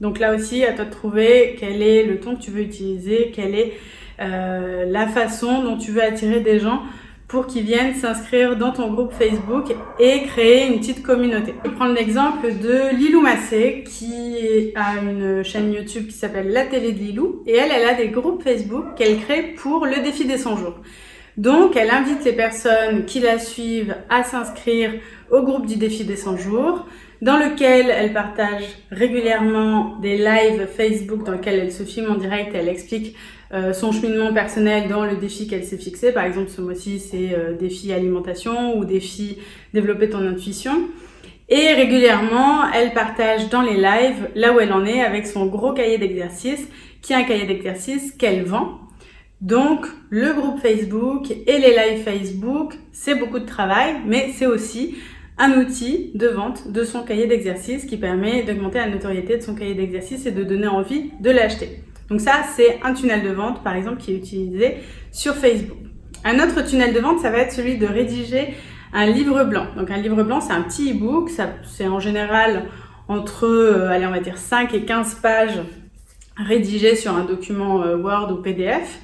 Donc 0.01 0.19
là 0.19 0.35
aussi, 0.35 0.65
à 0.65 0.73
toi 0.73 0.83
de 0.83 0.91
trouver 0.91 1.55
quel 1.57 1.81
est 1.81 2.03
le 2.03 2.19
ton 2.19 2.35
que 2.35 2.41
tu 2.41 2.51
veux 2.51 2.61
utiliser, 2.61 3.31
quelle 3.33 3.55
est 3.55 3.73
euh, 4.19 4.85
la 4.87 5.07
façon 5.07 5.63
dont 5.63 5.77
tu 5.77 5.91
veux 5.91 6.03
attirer 6.03 6.41
des 6.41 6.59
gens 6.59 6.83
pour 7.27 7.47
qu'ils 7.47 7.63
viennent 7.63 7.95
s'inscrire 7.95 8.55
dans 8.55 8.71
ton 8.71 8.91
groupe 8.93 9.11
Facebook 9.13 9.73
et 9.99 10.23
créer 10.23 10.67
une 10.67 10.79
petite 10.79 11.01
communauté. 11.01 11.55
Je 11.63 11.69
vais 11.69 11.75
prendre 11.75 11.93
l'exemple 11.93 12.47
de 12.53 12.95
Lilou 12.95 13.21
Massé 13.21 13.83
qui 13.85 14.71
a 14.75 15.01
une 15.01 15.43
chaîne 15.43 15.73
YouTube 15.73 16.07
qui 16.07 16.13
s'appelle 16.13 16.49
La 16.49 16.65
télé 16.65 16.91
de 16.91 16.99
Lilou 16.99 17.43
et 17.47 17.55
elle, 17.55 17.71
elle 17.71 17.87
a 17.87 17.95
des 17.95 18.09
groupes 18.09 18.43
Facebook 18.43 18.95
qu'elle 18.95 19.19
crée 19.19 19.55
pour 19.57 19.85
le 19.85 20.03
défi 20.03 20.25
des 20.25 20.37
100 20.37 20.57
jours. 20.57 20.75
Donc, 21.37 21.75
elle 21.75 21.89
invite 21.89 22.23
les 22.23 22.33
personnes 22.33 23.05
qui 23.05 23.19
la 23.19 23.39
suivent 23.39 23.95
à 24.09 24.23
s'inscrire 24.23 24.91
au 25.31 25.41
groupe 25.41 25.65
du 25.65 25.75
défi 25.75 26.05
des 26.05 26.15
100 26.15 26.37
jours, 26.37 26.85
dans 27.21 27.37
lequel 27.37 27.89
elle 27.89 28.13
partage 28.13 28.63
régulièrement 28.91 29.97
des 30.01 30.17
lives 30.17 30.67
Facebook 30.67 31.25
dans 31.25 31.33
lesquels 31.33 31.59
elle 31.59 31.71
se 31.71 31.83
filme 31.83 32.11
en 32.11 32.15
direct 32.15 32.53
et 32.53 32.59
elle 32.59 32.69
explique 32.69 33.15
euh, 33.55 33.73
son 33.73 33.91
cheminement 33.91 34.33
personnel 34.33 34.87
dans 34.87 35.05
le 35.05 35.15
défi 35.15 35.47
qu'elle 35.47 35.63
s'est 35.63 35.77
fixé. 35.77 36.11
Par 36.11 36.25
exemple, 36.25 36.49
ce 36.49 36.61
mois-ci, 36.61 36.99
c'est 36.99 37.33
euh, 37.33 37.53
défi 37.53 37.91
alimentation 37.93 38.77
ou 38.77 38.85
défi 38.85 39.37
développer 39.73 40.09
ton 40.09 40.25
intuition. 40.27 40.89
Et 41.49 41.73
régulièrement, 41.73 42.71
elle 42.73 42.93
partage 42.93 43.49
dans 43.49 43.61
les 43.61 43.75
lives 43.75 44.29
là 44.35 44.53
où 44.53 44.59
elle 44.59 44.73
en 44.73 44.85
est 44.85 45.01
avec 45.01 45.25
son 45.25 45.45
gros 45.45 45.73
cahier 45.73 45.97
d'exercices, 45.97 46.67
qui 47.01 47.13
est 47.13 47.15
un 47.15 47.23
cahier 47.23 47.45
d'exercices 47.45 48.11
qu'elle 48.11 48.43
vend 48.43 48.79
donc, 49.41 49.85
le 50.09 50.33
groupe 50.33 50.59
Facebook 50.59 51.29
et 51.29 51.59
les 51.59 51.75
lives 51.75 52.03
Facebook, 52.03 52.73
c'est 52.91 53.15
beaucoup 53.15 53.39
de 53.39 53.45
travail, 53.45 53.95
mais 54.05 54.31
c'est 54.33 54.45
aussi 54.45 54.95
un 55.37 55.59
outil 55.59 56.11
de 56.15 56.27
vente 56.27 56.71
de 56.71 56.83
son 56.83 57.03
cahier 57.03 57.27
d'exercice 57.27 57.85
qui 57.85 57.97
permet 57.97 58.43
d'augmenter 58.43 58.77
la 58.77 58.89
notoriété 58.89 59.37
de 59.37 59.43
son 59.43 59.53
cahier 59.53 59.75
d'exercice 59.75 60.25
et 60.25 60.31
de 60.31 60.43
donner 60.43 60.67
envie 60.67 61.11
de 61.19 61.29
l'acheter. 61.29 61.81
Donc 62.09 62.21
ça, 62.21 62.43
c'est 62.55 62.79
un 62.83 62.93
tunnel 62.93 63.23
de 63.23 63.29
vente, 63.29 63.63
par 63.63 63.75
exemple, 63.75 63.97
qui 63.97 64.13
est 64.13 64.17
utilisé 64.17 64.77
sur 65.11 65.35
Facebook. 65.35 65.77
Un 66.23 66.39
autre 66.39 66.63
tunnel 66.65 66.93
de 66.93 66.99
vente, 66.99 67.19
ça 67.19 67.29
va 67.29 67.39
être 67.39 67.51
celui 67.51 67.77
de 67.77 67.85
rédiger 67.85 68.53
un 68.93 69.07
livre 69.07 69.43
blanc. 69.43 69.67
Donc 69.75 69.91
un 69.91 69.97
livre 69.97 70.23
blanc, 70.23 70.41
c'est 70.41 70.53
un 70.53 70.61
petit 70.61 70.91
e-book, 70.91 71.29
c'est 71.63 71.87
en 71.87 71.99
général 71.99 72.65
entre, 73.07 73.45
euh, 73.45 73.89
allez, 73.89 74.05
on 74.05 74.11
va 74.11 74.19
dire 74.19 74.37
5 74.37 74.73
et 74.73 74.85
15 74.85 75.15
pages 75.15 75.59
rédigées 76.37 76.95
sur 76.95 77.15
un 77.15 77.23
document 77.23 77.83
euh, 77.83 77.97
Word 77.97 78.31
ou 78.31 78.41
PDF 78.41 78.99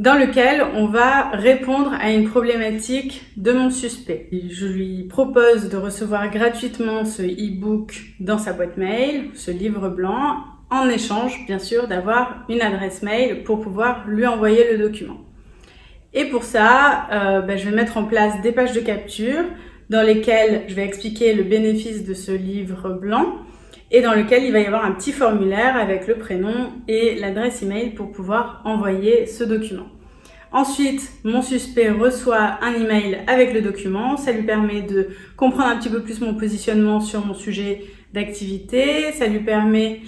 dans 0.00 0.14
lequel 0.14 0.64
on 0.74 0.86
va 0.86 1.30
répondre 1.30 1.92
à 2.00 2.10
une 2.10 2.28
problématique 2.28 3.24
de 3.36 3.52
mon 3.52 3.70
suspect. 3.70 4.28
Je 4.50 4.66
lui 4.66 5.04
propose 5.04 5.68
de 5.68 5.76
recevoir 5.76 6.28
gratuitement 6.30 7.04
ce 7.04 7.22
e-book 7.22 8.02
dans 8.18 8.38
sa 8.38 8.52
boîte 8.52 8.76
mail, 8.76 9.30
ce 9.34 9.50
livre 9.50 9.88
blanc, 9.90 10.38
en 10.72 10.88
échange, 10.88 11.44
bien 11.46 11.58
sûr, 11.58 11.86
d'avoir 11.86 12.44
une 12.48 12.62
adresse 12.62 13.02
mail 13.02 13.44
pour 13.44 13.60
pouvoir 13.60 14.04
lui 14.08 14.26
envoyer 14.26 14.72
le 14.72 14.78
document. 14.78 15.20
Et 16.14 16.24
pour 16.24 16.44
ça, 16.44 17.08
euh, 17.12 17.40
ben, 17.42 17.58
je 17.58 17.68
vais 17.68 17.76
mettre 17.76 17.98
en 17.98 18.04
place 18.04 18.40
des 18.40 18.52
pages 18.52 18.72
de 18.72 18.80
capture 18.80 19.44
dans 19.90 20.02
lesquelles 20.02 20.62
je 20.68 20.74
vais 20.74 20.84
expliquer 20.84 21.34
le 21.34 21.42
bénéfice 21.42 22.04
de 22.04 22.14
ce 22.14 22.32
livre 22.32 22.90
blanc 22.90 23.36
et 23.90 24.00
dans 24.00 24.14
lequel 24.14 24.44
il 24.44 24.52
va 24.52 24.60
y 24.60 24.66
avoir 24.66 24.86
un 24.86 24.92
petit 24.92 25.12
formulaire 25.12 25.76
avec 25.76 26.06
le 26.06 26.14
prénom 26.14 26.72
et 26.88 27.16
l'adresse 27.16 27.62
email 27.62 27.90
pour 27.90 28.10
pouvoir 28.10 28.62
envoyer 28.64 29.26
ce 29.26 29.44
document. 29.44 29.86
Ensuite, 30.52 31.10
mon 31.24 31.42
suspect 31.42 31.90
reçoit 31.90 32.58
un 32.62 32.72
email 32.74 33.18
avec 33.26 33.52
le 33.52 33.60
document. 33.60 34.16
Ça 34.16 34.32
lui 34.32 34.42
permet 34.42 34.80
de 34.80 35.08
comprendre 35.36 35.68
un 35.68 35.76
petit 35.76 35.90
peu 35.90 36.02
plus 36.02 36.20
mon 36.22 36.34
positionnement 36.34 37.00
sur 37.00 37.24
mon 37.24 37.34
sujet 37.34 37.84
d'activité. 38.14 39.12
Ça 39.12 39.26
lui 39.26 39.40
permet 39.40 40.00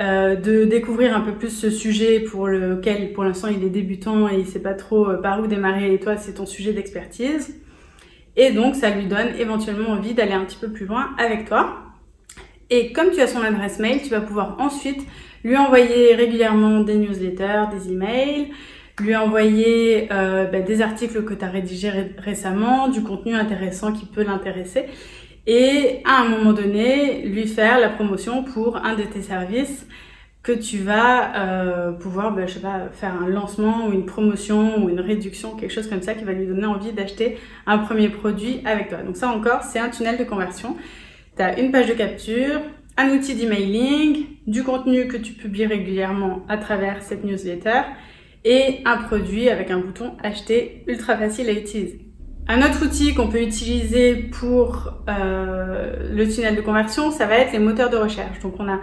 euh, 0.00 0.34
de 0.34 0.64
découvrir 0.64 1.16
un 1.16 1.20
peu 1.20 1.32
plus 1.32 1.50
ce 1.50 1.70
sujet 1.70 2.20
pour 2.20 2.48
lequel, 2.48 3.12
pour 3.12 3.22
l'instant, 3.22 3.48
il 3.48 3.62
est 3.62 3.70
débutant 3.70 4.28
et 4.28 4.38
il 4.38 4.46
sait 4.46 4.62
pas 4.62 4.74
trop 4.74 5.08
euh, 5.08 5.16
par 5.20 5.40
où 5.40 5.46
démarrer. 5.46 5.94
Et 5.94 6.00
toi, 6.00 6.16
c'est 6.16 6.34
ton 6.34 6.46
sujet 6.46 6.72
d'expertise. 6.72 7.60
Et 8.36 8.50
donc, 8.50 8.74
ça 8.74 8.90
lui 8.90 9.06
donne 9.06 9.28
éventuellement 9.38 9.90
envie 9.90 10.14
d'aller 10.14 10.32
un 10.32 10.44
petit 10.44 10.58
peu 10.58 10.68
plus 10.68 10.86
loin 10.86 11.10
avec 11.18 11.48
toi. 11.48 11.76
Et 12.70 12.92
comme 12.92 13.10
tu 13.12 13.20
as 13.20 13.28
son 13.28 13.42
adresse 13.42 13.78
mail, 13.78 14.02
tu 14.02 14.08
vas 14.08 14.20
pouvoir 14.20 14.56
ensuite 14.58 15.06
lui 15.44 15.56
envoyer 15.56 16.14
régulièrement 16.14 16.80
des 16.80 16.96
newsletters, 16.96 17.66
des 17.70 17.92
emails, 17.92 18.50
lui 19.00 19.14
envoyer 19.14 20.08
euh, 20.12 20.46
bah, 20.46 20.60
des 20.60 20.80
articles 20.80 21.22
que 21.24 21.34
tu 21.34 21.44
as 21.44 21.50
rédigés 21.50 21.92
récemment, 22.18 22.88
du 22.88 23.02
contenu 23.02 23.34
intéressant 23.34 23.92
qui 23.92 24.06
peut 24.06 24.24
l'intéresser, 24.24 24.86
et 25.46 26.00
à 26.04 26.22
un 26.22 26.28
moment 26.28 26.52
donné, 26.52 27.22
lui 27.22 27.46
faire 27.46 27.78
la 27.78 27.90
promotion 27.90 28.44
pour 28.44 28.76
un 28.76 28.94
de 28.94 29.02
tes 29.02 29.22
services 29.22 29.86
que 30.42 30.52
tu 30.52 30.78
vas 30.78 31.34
euh, 31.36 31.92
pouvoir, 31.92 32.34
bah, 32.34 32.46
je 32.46 32.54
sais 32.54 32.60
pas, 32.60 32.88
faire 32.92 33.14
un 33.20 33.28
lancement 33.28 33.86
ou 33.88 33.92
une 33.92 34.04
promotion 34.04 34.84
ou 34.84 34.90
une 34.90 35.00
réduction, 35.00 35.56
quelque 35.56 35.72
chose 35.72 35.88
comme 35.88 36.02
ça 36.02 36.14
qui 36.14 36.24
va 36.24 36.32
lui 36.32 36.46
donner 36.46 36.66
envie 36.66 36.92
d'acheter 36.92 37.38
un 37.66 37.78
premier 37.78 38.10
produit 38.10 38.60
avec 38.66 38.90
toi. 38.90 38.98
Donc 38.98 39.16
ça 39.16 39.28
encore, 39.28 39.62
c'est 39.62 39.78
un 39.78 39.88
tunnel 39.88 40.18
de 40.18 40.24
conversion. 40.24 40.76
Tu 41.36 41.42
as 41.42 41.58
une 41.58 41.72
page 41.72 41.88
de 41.88 41.94
capture, 41.94 42.60
un 42.98 43.08
outil 43.10 43.34
d'emailing, 43.34 44.26
du 44.46 44.62
contenu 44.62 45.08
que 45.08 45.16
tu 45.16 45.32
publies 45.32 45.66
régulièrement 45.66 46.44
à 46.48 46.58
travers 46.58 47.02
cette 47.02 47.24
newsletter 47.24 47.80
et 48.44 48.80
un 48.84 48.98
produit 48.98 49.48
avec 49.48 49.70
un 49.70 49.78
bouton 49.78 50.12
acheter 50.22 50.84
ultra 50.86 51.16
facile 51.16 51.48
à 51.48 51.52
utiliser. 51.52 52.03
Un 52.46 52.58
autre 52.60 52.84
outil 52.84 53.14
qu'on 53.14 53.28
peut 53.28 53.40
utiliser 53.40 54.14
pour 54.14 54.92
euh, 55.08 56.10
le 56.12 56.28
tunnel 56.28 56.56
de 56.56 56.60
conversion, 56.60 57.10
ça 57.10 57.26
va 57.26 57.38
être 57.38 57.52
les 57.52 57.58
moteurs 57.58 57.88
de 57.88 57.96
recherche. 57.96 58.38
Donc 58.40 58.54
on 58.58 58.68
a 58.68 58.80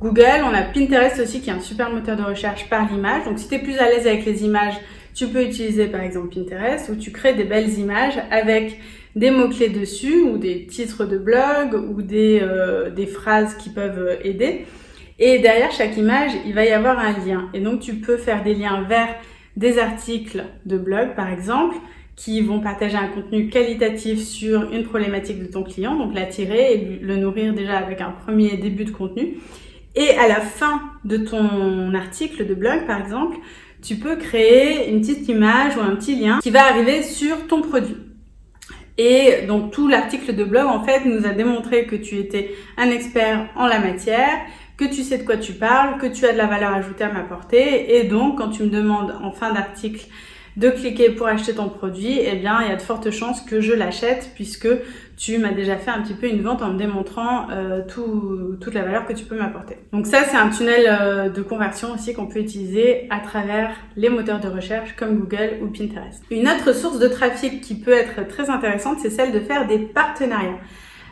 Google, 0.00 0.44
on 0.44 0.54
a 0.54 0.62
Pinterest 0.62 1.18
aussi 1.20 1.40
qui 1.40 1.50
est 1.50 1.52
un 1.52 1.60
super 1.60 1.90
moteur 1.90 2.16
de 2.16 2.22
recherche 2.22 2.68
par 2.70 2.90
l'image. 2.90 3.24
Donc 3.24 3.38
si 3.38 3.48
tu 3.48 3.56
es 3.56 3.58
plus 3.58 3.78
à 3.78 3.88
l'aise 3.88 4.06
avec 4.06 4.24
les 4.24 4.44
images, 4.44 4.74
tu 5.12 5.26
peux 5.26 5.42
utiliser 5.42 5.88
par 5.88 6.02
exemple 6.02 6.28
Pinterest 6.32 6.88
où 6.88 6.94
tu 6.94 7.10
crées 7.10 7.34
des 7.34 7.44
belles 7.44 7.78
images 7.78 8.18
avec 8.30 8.78
des 9.16 9.32
mots-clés 9.32 9.70
dessus 9.70 10.22
ou 10.22 10.38
des 10.38 10.66
titres 10.66 11.04
de 11.04 11.18
blog 11.18 11.74
ou 11.74 12.02
des, 12.02 12.38
euh, 12.40 12.90
des 12.90 13.06
phrases 13.06 13.56
qui 13.56 13.70
peuvent 13.70 14.18
aider. 14.22 14.66
Et 15.18 15.40
derrière 15.40 15.72
chaque 15.72 15.96
image, 15.96 16.30
il 16.46 16.54
va 16.54 16.64
y 16.64 16.70
avoir 16.70 16.98
un 16.98 17.12
lien. 17.12 17.50
Et 17.52 17.60
donc, 17.60 17.80
tu 17.80 17.94
peux 17.94 18.16
faire 18.16 18.42
des 18.42 18.54
liens 18.54 18.82
vers 18.88 19.08
des 19.56 19.78
articles 19.78 20.44
de 20.64 20.78
blog, 20.78 21.14
par 21.14 21.28
exemple, 21.28 21.76
qui 22.20 22.42
vont 22.42 22.60
partager 22.60 22.98
un 22.98 23.06
contenu 23.06 23.48
qualitatif 23.48 24.20
sur 24.20 24.70
une 24.74 24.84
problématique 24.84 25.40
de 25.40 25.46
ton 25.46 25.62
client, 25.62 25.96
donc 25.96 26.14
l'attirer 26.14 26.74
et 26.74 26.98
le 27.00 27.16
nourrir 27.16 27.54
déjà 27.54 27.78
avec 27.78 28.02
un 28.02 28.10
premier 28.10 28.58
début 28.58 28.84
de 28.84 28.90
contenu. 28.90 29.38
Et 29.96 30.10
à 30.10 30.28
la 30.28 30.42
fin 30.42 30.82
de 31.06 31.16
ton 31.16 31.94
article 31.94 32.46
de 32.46 32.52
blog, 32.52 32.86
par 32.86 33.00
exemple, 33.00 33.38
tu 33.80 33.96
peux 33.96 34.16
créer 34.16 34.90
une 34.90 35.00
petite 35.00 35.28
image 35.28 35.78
ou 35.78 35.80
un 35.80 35.96
petit 35.96 36.14
lien 36.14 36.40
qui 36.42 36.50
va 36.50 36.66
arriver 36.66 37.02
sur 37.02 37.46
ton 37.46 37.62
produit. 37.62 37.96
Et 38.98 39.46
donc 39.48 39.70
tout 39.70 39.88
l'article 39.88 40.36
de 40.36 40.44
blog, 40.44 40.66
en 40.66 40.84
fait, 40.84 41.06
nous 41.06 41.24
a 41.24 41.30
démontré 41.30 41.86
que 41.86 41.96
tu 41.96 42.16
étais 42.18 42.50
un 42.76 42.90
expert 42.90 43.48
en 43.56 43.66
la 43.66 43.78
matière, 43.78 44.40
que 44.76 44.84
tu 44.84 45.04
sais 45.04 45.16
de 45.16 45.22
quoi 45.22 45.38
tu 45.38 45.54
parles, 45.54 45.98
que 45.98 46.06
tu 46.06 46.26
as 46.26 46.34
de 46.34 46.38
la 46.38 46.46
valeur 46.46 46.74
ajoutée 46.74 47.04
à 47.04 47.10
m'apporter. 47.10 47.96
Et 47.96 48.04
donc, 48.04 48.36
quand 48.36 48.50
tu 48.50 48.64
me 48.64 48.68
demandes 48.68 49.14
en 49.22 49.32
fin 49.32 49.54
d'article 49.54 50.04
de 50.56 50.70
cliquer 50.70 51.10
pour 51.10 51.26
acheter 51.26 51.54
ton 51.54 51.68
produit, 51.68 52.18
eh 52.20 52.36
bien, 52.36 52.60
il 52.62 52.68
y 52.68 52.72
a 52.72 52.76
de 52.76 52.82
fortes 52.82 53.10
chances 53.10 53.40
que 53.40 53.60
je 53.60 53.72
l'achète 53.72 54.32
puisque 54.34 54.68
tu 55.16 55.38
m'as 55.38 55.52
déjà 55.52 55.76
fait 55.76 55.90
un 55.90 56.00
petit 56.00 56.14
peu 56.14 56.28
une 56.28 56.42
vente 56.42 56.62
en 56.62 56.72
me 56.72 56.78
démontrant 56.78 57.50
euh, 57.50 57.82
tout, 57.86 58.56
toute 58.60 58.72
la 58.74 58.82
valeur 58.82 59.06
que 59.06 59.12
tu 59.12 59.24
peux 59.24 59.36
m'apporter. 59.36 59.76
Donc 59.92 60.06
ça, 60.06 60.24
c'est 60.24 60.36
un 60.36 60.48
tunnel 60.48 60.86
euh, 60.88 61.28
de 61.28 61.42
conversion 61.42 61.92
aussi 61.92 62.14
qu'on 62.14 62.26
peut 62.26 62.40
utiliser 62.40 63.06
à 63.10 63.20
travers 63.20 63.70
les 63.96 64.08
moteurs 64.08 64.40
de 64.40 64.48
recherche 64.48 64.96
comme 64.96 65.18
Google 65.18 65.58
ou 65.62 65.66
Pinterest. 65.66 66.22
Une 66.30 66.48
autre 66.48 66.74
source 66.74 66.98
de 66.98 67.08
trafic 67.08 67.60
qui 67.60 67.74
peut 67.74 67.92
être 67.92 68.26
très 68.28 68.48
intéressante, 68.48 68.98
c'est 69.00 69.10
celle 69.10 69.32
de 69.32 69.40
faire 69.40 69.66
des 69.66 69.78
partenariats. 69.78 70.58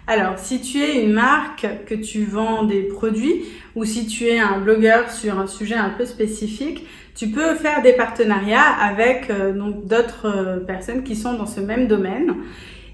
Alors, 0.06 0.38
si 0.38 0.62
tu 0.62 0.78
es 0.78 1.04
une 1.04 1.12
marque, 1.12 1.66
que 1.86 1.94
tu 1.94 2.24
vends 2.24 2.62
des 2.62 2.84
produits, 2.84 3.44
ou 3.76 3.84
si 3.84 4.06
tu 4.06 4.24
es 4.24 4.38
un 4.38 4.58
blogueur 4.58 5.10
sur 5.10 5.38
un 5.38 5.46
sujet 5.46 5.74
un 5.74 5.90
peu 5.90 6.06
spécifique, 6.06 6.86
tu 7.18 7.26
peux 7.26 7.56
faire 7.56 7.82
des 7.82 7.94
partenariats 7.94 8.70
avec 8.80 9.28
euh, 9.28 9.52
d'autres 9.52 10.26
euh, 10.26 10.60
personnes 10.60 11.02
qui 11.02 11.16
sont 11.16 11.32
dans 11.32 11.46
ce 11.46 11.58
même 11.58 11.88
domaine. 11.88 12.36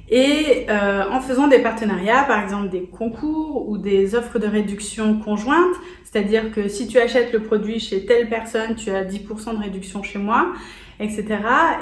Et 0.08 0.64
euh, 0.70 1.02
en 1.10 1.20
faisant 1.20 1.46
des 1.46 1.58
partenariats, 1.58 2.22
par 2.22 2.42
exemple 2.42 2.70
des 2.70 2.84
concours 2.84 3.68
ou 3.68 3.76
des 3.76 4.14
offres 4.14 4.38
de 4.38 4.46
réduction 4.46 5.18
conjointes, 5.18 5.76
c'est-à-dire 6.04 6.52
que 6.52 6.68
si 6.68 6.86
tu 6.86 6.98
achètes 6.98 7.34
le 7.34 7.42
produit 7.42 7.78
chez 7.80 8.06
telle 8.06 8.30
personne, 8.30 8.76
tu 8.76 8.90
as 8.90 9.04
10% 9.04 9.58
de 9.58 9.62
réduction 9.62 10.02
chez 10.02 10.18
moi, 10.18 10.52
etc. 11.00 11.24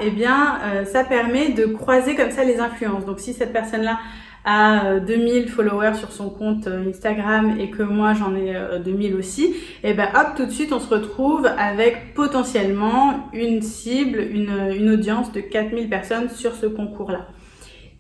Eh 0.00 0.11
bien, 0.11 0.58
ça 0.84 1.04
permet 1.04 1.50
de 1.50 1.66
croiser 1.66 2.14
comme 2.14 2.30
ça 2.30 2.44
les 2.44 2.58
influences. 2.58 3.04
Donc, 3.04 3.20
si 3.20 3.34
cette 3.34 3.52
personne-là 3.52 3.99
à 4.44 4.99
2000 4.99 5.44
euh, 5.44 5.46
followers 5.46 5.94
sur 5.94 6.11
son 6.11 6.28
compte 6.28 6.66
euh, 6.66 6.88
Instagram 6.88 7.56
et 7.61 7.70
que 7.70 7.82
moi 7.82 8.12
j'en 8.14 8.34
ai 8.34 8.54
2000 8.84 9.12
euh, 9.14 9.18
aussi, 9.18 9.54
et 9.84 9.94
ben 9.94 10.08
hop, 10.14 10.34
tout 10.37 10.46
de 10.46 10.50
suite 10.50 10.72
on 10.72 10.80
se 10.80 10.88
retrouve 10.88 11.46
avec 11.46 12.14
potentiellement 12.14 13.30
une 13.32 13.62
cible, 13.62 14.18
une, 14.18 14.72
une 14.76 14.90
audience 14.90 15.32
de 15.32 15.40
4000 15.40 15.88
personnes 15.88 16.28
sur 16.28 16.54
ce 16.54 16.66
concours-là. 16.66 17.28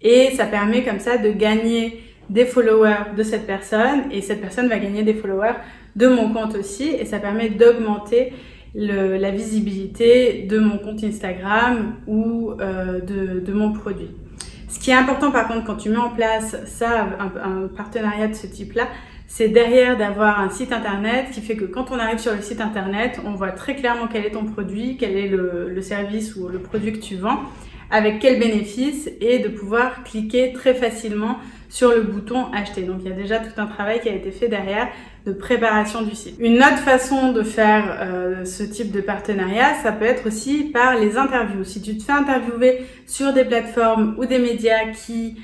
Et 0.00 0.30
ça 0.32 0.46
permet 0.46 0.82
comme 0.82 0.98
ça 0.98 1.16
de 1.16 1.30
gagner 1.30 2.02
des 2.28 2.44
followers 2.44 3.14
de 3.16 3.22
cette 3.22 3.46
personne 3.46 4.10
et 4.10 4.20
cette 4.20 4.40
personne 4.40 4.68
va 4.68 4.78
gagner 4.78 5.04
des 5.04 5.14
followers 5.14 5.54
de 5.94 6.08
mon 6.08 6.32
compte 6.32 6.56
aussi 6.56 6.88
et 6.88 7.04
ça 7.04 7.18
permet 7.18 7.50
d'augmenter 7.50 8.32
la 8.74 9.30
visibilité 9.30 10.46
de 10.48 10.58
mon 10.58 10.78
compte 10.78 11.04
Instagram 11.04 11.96
ou 12.06 12.54
de, 12.56 13.40
de 13.40 13.52
mon 13.52 13.72
produit. 13.72 14.08
Ce 14.72 14.78
qui 14.78 14.90
est 14.90 14.94
important 14.94 15.30
par 15.30 15.48
contre 15.48 15.66
quand 15.66 15.76
tu 15.76 15.90
mets 15.90 15.98
en 15.98 16.08
place 16.08 16.56
ça, 16.64 17.06
un, 17.20 17.68
partenariat 17.68 18.26
de 18.26 18.34
ce 18.34 18.46
type-là, 18.46 18.88
c'est 19.26 19.48
derrière 19.48 19.98
d'avoir 19.98 20.40
un 20.40 20.48
site 20.48 20.72
internet 20.72 21.26
qui 21.30 21.42
fait 21.42 21.56
que 21.56 21.66
quand 21.66 21.90
on 21.90 21.98
arrive 21.98 22.18
sur 22.18 22.34
le 22.34 22.40
site 22.40 22.60
internet, 22.62 23.20
on 23.26 23.32
voit 23.32 23.50
très 23.50 23.76
clairement 23.76 24.08
quel 24.10 24.24
est 24.24 24.30
ton 24.30 24.46
produit, 24.46 24.96
quel 24.98 25.14
est 25.18 25.28
le, 25.28 25.80
service 25.82 26.36
ou 26.36 26.48
le 26.48 26.58
produit 26.58 26.94
que 26.94 27.04
tu 27.04 27.16
vends, 27.16 27.40
avec 27.90 28.18
quel 28.18 28.40
bénéfice 28.40 29.10
et 29.20 29.40
de 29.40 29.48
pouvoir 29.48 30.04
cliquer 30.04 30.54
très 30.54 30.72
facilement 30.72 31.36
sur 31.72 31.94
le 31.94 32.02
bouton 32.02 32.52
acheter. 32.52 32.82
Donc 32.82 32.98
il 33.00 33.08
y 33.08 33.12
a 33.12 33.16
déjà 33.16 33.38
tout 33.38 33.58
un 33.58 33.64
travail 33.64 33.98
qui 34.00 34.08
a 34.10 34.12
été 34.12 34.30
fait 34.30 34.46
derrière 34.46 34.88
de 35.24 35.32
préparation 35.32 36.02
du 36.02 36.14
site. 36.14 36.36
Une 36.38 36.58
autre 36.58 36.80
façon 36.84 37.32
de 37.32 37.42
faire 37.42 37.96
euh, 37.98 38.44
ce 38.44 38.62
type 38.62 38.92
de 38.92 39.00
partenariat, 39.00 39.72
ça 39.82 39.90
peut 39.90 40.04
être 40.04 40.26
aussi 40.26 40.64
par 40.64 40.96
les 40.96 41.16
interviews. 41.16 41.64
Si 41.64 41.80
tu 41.80 41.96
te 41.96 42.02
fais 42.02 42.12
interviewer 42.12 42.82
sur 43.06 43.32
des 43.32 43.46
plateformes 43.46 44.16
ou 44.18 44.26
des 44.26 44.38
médias 44.38 44.90
qui 44.92 45.38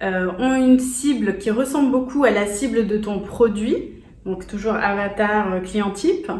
euh, 0.00 0.30
ont 0.38 0.54
une 0.54 0.80
cible 0.80 1.36
qui 1.36 1.50
ressemble 1.50 1.90
beaucoup 1.90 2.24
à 2.24 2.30
la 2.30 2.46
cible 2.46 2.86
de 2.86 2.96
ton 2.96 3.18
produit, 3.18 3.76
donc 4.24 4.46
toujours 4.46 4.76
avatar 4.76 5.52
euh, 5.52 5.60
client 5.60 5.90
type, 5.90 6.32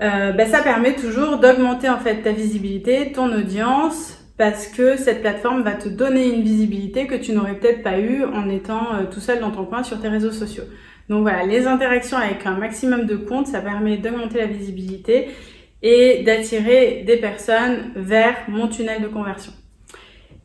ben, 0.00 0.46
ça 0.48 0.62
permet 0.62 0.94
toujours 0.94 1.38
d'augmenter 1.38 1.90
en 1.90 1.98
fait 1.98 2.22
ta 2.22 2.30
visibilité, 2.30 3.12
ton 3.12 3.30
audience, 3.30 4.16
parce 4.38 4.68
que 4.68 4.96
cette 4.96 5.20
plateforme 5.20 5.62
va 5.62 5.72
te 5.72 5.88
donner 5.88 6.32
une 6.32 6.42
visibilité 6.42 7.06
que 7.06 7.16
tu 7.16 7.32
n'aurais 7.32 7.58
peut-être 7.58 7.82
pas 7.82 7.98
eu 7.98 8.24
en 8.24 8.48
étant 8.48 9.04
tout 9.10 9.20
seul 9.20 9.40
dans 9.40 9.50
ton 9.50 9.64
coin 9.64 9.82
sur 9.82 10.00
tes 10.00 10.08
réseaux 10.08 10.30
sociaux. 10.30 10.64
Donc 11.08 11.22
voilà, 11.22 11.44
les 11.44 11.66
interactions 11.66 12.18
avec 12.18 12.46
un 12.46 12.56
maximum 12.56 13.06
de 13.06 13.16
comptes, 13.16 13.48
ça 13.48 13.60
permet 13.60 13.96
d'augmenter 13.96 14.38
la 14.38 14.46
visibilité 14.46 15.28
et 15.82 16.22
d'attirer 16.24 17.04
des 17.06 17.16
personnes 17.16 17.92
vers 17.96 18.36
mon 18.48 18.68
tunnel 18.68 19.02
de 19.02 19.08
conversion. 19.08 19.52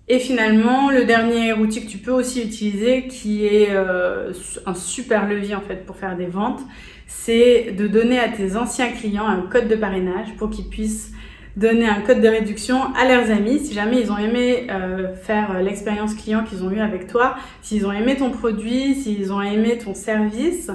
Et 0.08 0.20
finalement, 0.20 0.92
le 0.92 1.06
dernier 1.06 1.54
outil 1.54 1.86
que 1.86 1.90
tu 1.90 1.98
peux 1.98 2.12
aussi 2.12 2.44
utiliser, 2.44 3.08
qui 3.08 3.46
est 3.46 3.70
euh, 3.72 4.34
un 4.66 4.76
super 4.76 5.28
levier 5.28 5.56
en 5.56 5.62
fait 5.62 5.86
pour 5.86 5.96
faire 5.96 6.18
des 6.18 6.26
ventes, 6.26 6.62
c'est 7.08 7.72
de 7.72 7.88
donner 7.88 8.20
à 8.20 8.30
tes 8.30 8.56
anciens 8.58 8.92
clients 8.92 9.26
un 9.26 9.42
code 9.42 9.68
de 9.68 9.76
parrainage 9.76 10.36
pour 10.38 10.50
qu'ils 10.50 10.68
puissent 10.68 11.14
donner 11.56 11.88
un 11.88 12.02
code 12.02 12.22
de 12.22 12.28
réduction 12.28 12.94
à 12.96 13.08
leurs 13.08 13.30
amis 13.30 13.60
si 13.60 13.74
jamais 13.74 14.02
ils 14.02 14.12
ont 14.12 14.18
aimé 14.18 14.68
euh, 14.72 15.14
faire 15.16 15.62
l'expérience 15.62 16.16
client 16.16 16.44
qu'ils 16.44 16.64
ont 16.64 16.72
eu 16.72 16.80
avec 16.80 17.08
toi, 17.08 17.36
s'ils 17.62 17.86
ont 17.86 17.92
aimé 17.92 18.16
ton 18.18 18.32
produit, 18.32 18.96
s'ils 18.96 19.32
ont 19.32 19.42
aimé 19.42 19.78
ton 19.78 19.94
service. 19.94 20.72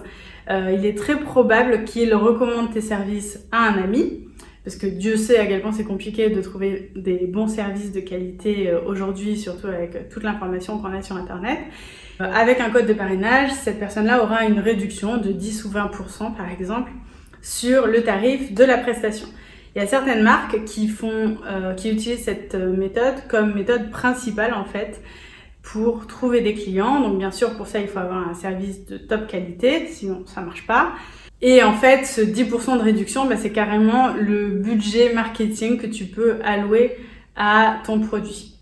euh, 0.50 0.74
il 0.76 0.86
est 0.86 0.96
très 0.96 1.18
probable 1.18 1.84
qu'il 1.84 2.14
recommande 2.14 2.72
tes 2.72 2.80
services 2.80 3.40
à 3.52 3.68
un 3.68 3.82
ami. 3.82 4.28
Parce 4.68 4.76
que 4.76 4.86
Dieu 4.86 5.16
sait 5.16 5.38
à 5.38 5.46
quel 5.46 5.62
point 5.62 5.72
c'est 5.72 5.84
compliqué 5.84 6.28
de 6.28 6.42
trouver 6.42 6.92
des 6.94 7.26
bons 7.26 7.48
services 7.48 7.90
de 7.90 8.00
qualité 8.00 8.68
euh, 8.68 8.80
aujourd'hui, 8.84 9.38
surtout 9.38 9.66
avec 9.66 10.10
toute 10.10 10.22
l'information 10.24 10.78
qu'on 10.78 10.92
a 10.92 11.00
sur 11.00 11.16
Internet. 11.16 11.58
Euh, 12.20 12.30
avec 12.30 12.60
un 12.60 12.68
code 12.68 12.86
de 12.86 12.92
parrainage, 12.92 13.50
cette 13.52 13.78
personne-là 13.78 14.22
aura 14.22 14.44
une 14.44 14.58
réduction 14.58 15.16
de 15.16 15.32
10 15.32 15.64
ou 15.64 15.70
20% 15.70 16.36
par 16.36 16.50
exemple 16.50 16.90
sur 17.40 17.86
le 17.86 18.02
tarif 18.02 18.52
de 18.52 18.62
la 18.62 18.76
prestation. 18.76 19.28
Il 19.74 19.80
y 19.80 19.84
a 19.84 19.86
certaines 19.86 20.22
marques 20.22 20.64
qui 20.64 20.88
font, 20.88 21.36
euh, 21.46 21.74
qui 21.74 21.90
utilisent 21.90 22.24
cette 22.24 22.54
méthode 22.54 23.14
comme 23.28 23.54
méthode 23.54 23.90
principale 23.90 24.54
en 24.54 24.64
fait 24.64 25.00
pour 25.62 26.06
trouver 26.06 26.40
des 26.40 26.54
clients. 26.54 27.00
Donc 27.00 27.18
bien 27.18 27.30
sûr 27.30 27.56
pour 27.56 27.66
ça 27.66 27.78
il 27.78 27.88
faut 27.88 27.98
avoir 27.98 28.28
un 28.28 28.34
service 28.34 28.86
de 28.86 28.96
top 28.96 29.26
qualité, 29.26 29.86
sinon 29.86 30.24
ça 30.26 30.40
marche 30.40 30.66
pas. 30.66 30.92
Et 31.40 31.62
en 31.62 31.74
fait 31.74 32.04
ce 32.04 32.20
10% 32.20 32.78
de 32.78 32.82
réduction, 32.82 33.26
bah, 33.26 33.36
c'est 33.36 33.52
carrément 33.52 34.14
le 34.14 34.48
budget 34.48 35.12
marketing 35.12 35.78
que 35.78 35.86
tu 35.86 36.06
peux 36.06 36.38
allouer 36.42 36.96
à 37.36 37.78
ton 37.84 38.00
produit. 38.00 38.58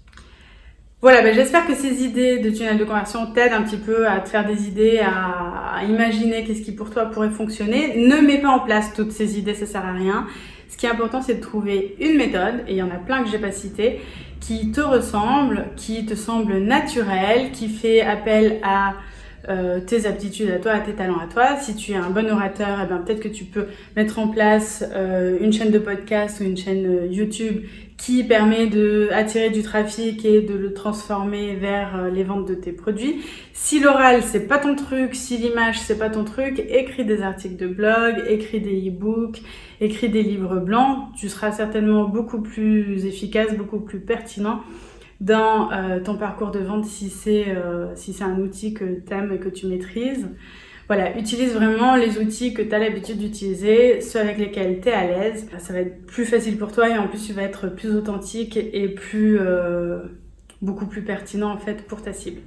Voilà, 1.03 1.23
ben 1.23 1.35
j'espère 1.35 1.67
que 1.67 1.75
ces 1.75 2.03
idées 2.03 2.39
de 2.39 2.51
tunnel 2.51 2.79
de 2.79 2.85
conversion 2.85 3.27
t'aident 3.33 3.53
un 3.53 3.63
petit 3.63 3.77
peu 3.77 4.09
à 4.09 4.19
te 4.19 4.29
faire 4.29 4.47
des 4.47 4.67
idées, 4.67 4.99
à, 4.99 5.85
imaginer 5.85 6.43
qu'est-ce 6.45 6.63
qui 6.63 6.73
pour 6.73 6.91
toi 6.91 7.05
pourrait 7.07 7.31
fonctionner. 7.31 7.97
Ne 7.97 8.27
mets 8.27 8.39
pas 8.41 8.49
en 8.49 8.61
place 8.61 8.93
toutes 8.95 9.13
ces 9.13 9.39
idées, 9.39 9.55
ça 9.55 9.67
sert 9.67 9.85
à 9.85 9.93
rien. 9.93 10.27
Ce 10.69 10.77
qui 10.77 10.87
est 10.87 10.91
important, 10.91 11.23
c'est 11.23 11.37
de 11.37 11.41
trouver 11.41 11.97
une 12.01 12.17
méthode, 12.17 12.65
et 12.67 12.73
il 12.73 12.77
y 12.77 12.83
en 12.83 12.91
a 12.91 12.99
plein 12.99 13.23
que 13.23 13.31
j'ai 13.31 13.39
pas 13.39 13.53
citées, 13.53 14.01
qui 14.41 14.71
te 14.71 14.81
ressemble, 14.81 15.69
qui 15.77 16.07
te 16.07 16.15
semble 16.15 16.59
naturelle, 16.59 17.53
qui 17.53 17.69
fait 17.69 18.01
appel 18.01 18.59
à 18.63 18.95
euh, 19.49 19.81
tes 19.81 20.07
aptitudes 20.07 20.51
à 20.51 20.59
toi, 20.59 20.79
tes 20.81 20.93
talents 20.93 21.19
à 21.19 21.27
toi. 21.27 21.57
Si 21.57 21.77
tu 21.77 21.93
es 21.93 21.97
un 21.97 22.11
bon 22.11 22.29
orateur, 22.31 22.81
eh 22.83 22.89
ben, 22.89 22.99
peut-être 22.99 23.21
que 23.21 23.29
tu 23.29 23.45
peux 23.45 23.67
mettre 23.95 24.19
en 24.19 24.29
place 24.29 24.85
euh, 24.93 25.39
une 25.41 25.53
chaîne 25.53 25.71
de 25.71 25.79
podcast 25.79 26.41
ou 26.41 26.45
une 26.45 26.57
chaîne 26.57 26.87
euh, 26.87 27.07
YouTube 27.07 27.65
qui 27.97 28.25
permet 28.25 28.67
de 28.67 29.09
attirer 29.13 29.51
du 29.51 29.63
trafic 29.63 30.25
et 30.25 30.43
de 30.43 30.55
le 30.55 30.75
transformer 30.75 31.55
vers 31.55 32.11
les 32.13 32.25
ventes 32.25 32.47
de 32.47 32.55
tes 32.55 32.73
produits. 32.73 33.23
Si 33.55 33.81
l'oral 33.81 34.23
c'est 34.23 34.47
pas 34.47 34.59
ton 34.59 34.75
truc, 34.75 35.15
si 35.15 35.39
l'image 35.39 35.81
c'est 35.81 35.99
pas 35.99 36.11
ton 36.11 36.25
truc, 36.25 36.63
écris 36.69 37.07
des 37.07 37.23
articles 37.23 37.57
de 37.57 37.67
blog, 37.67 38.23
écris 38.29 38.61
des 38.61 38.89
e-books, 38.89 39.41
écris 39.81 40.11
des 40.11 40.23
livres 40.23 40.57
blancs. 40.57 41.09
Tu 41.17 41.31
seras 41.31 41.53
certainement 41.53 42.05
beaucoup 42.05 42.43
plus 42.43 43.07
efficace, 43.07 43.57
beaucoup 43.57 43.81
plus 43.81 44.01
pertinent 44.01 44.61
dans 45.21 45.73
euh, 45.73 46.01
ton 46.01 46.17
parcours 46.17 46.51
de 46.51 46.59
vente 46.59 46.85
si 46.85 47.09
c'est 47.09 47.49
euh, 47.49 47.95
si 47.95 48.17
un 48.23 48.39
outil 48.39 48.75
que 48.75 48.85
tu 48.85 49.13
aimes 49.13 49.33
et 49.33 49.39
que 49.39 49.49
tu 49.49 49.67
maîtrises. 49.67 50.29
Voilà, 50.89 51.19
utilise 51.19 51.53
vraiment 51.53 51.97
les 51.97 52.19
outils 52.19 52.55
que 52.55 52.63
tu 52.63 52.73
as 52.73 52.79
l'habitude 52.79 53.19
d'utiliser, 53.19 54.01
ceux 54.01 54.21
avec 54.21 54.39
lesquels 54.39 54.81
tu 54.81 54.89
es 54.89 54.93
à 54.93 55.05
l'aise. 55.05 55.49
Ça 55.59 55.73
va 55.73 55.81
être 55.81 56.07
plus 56.07 56.25
facile 56.25 56.59
pour 56.59 56.71
toi 56.71 56.89
et 56.89 56.97
en 56.97 57.09
plus 57.09 57.27
tu 57.27 57.33
vas 57.33 57.43
être 57.43 57.69
plus 57.69 57.97
authentique 57.97 58.57
et 58.57 58.89
plus 58.89 59.39
euh, 59.41 60.03
beaucoup 60.63 60.87
plus 60.87 61.03
pertinent 61.03 61.51
en 61.51 61.59
fait 61.59 61.87
pour 61.87 62.03
ta 62.03 62.13
cible. 62.13 62.41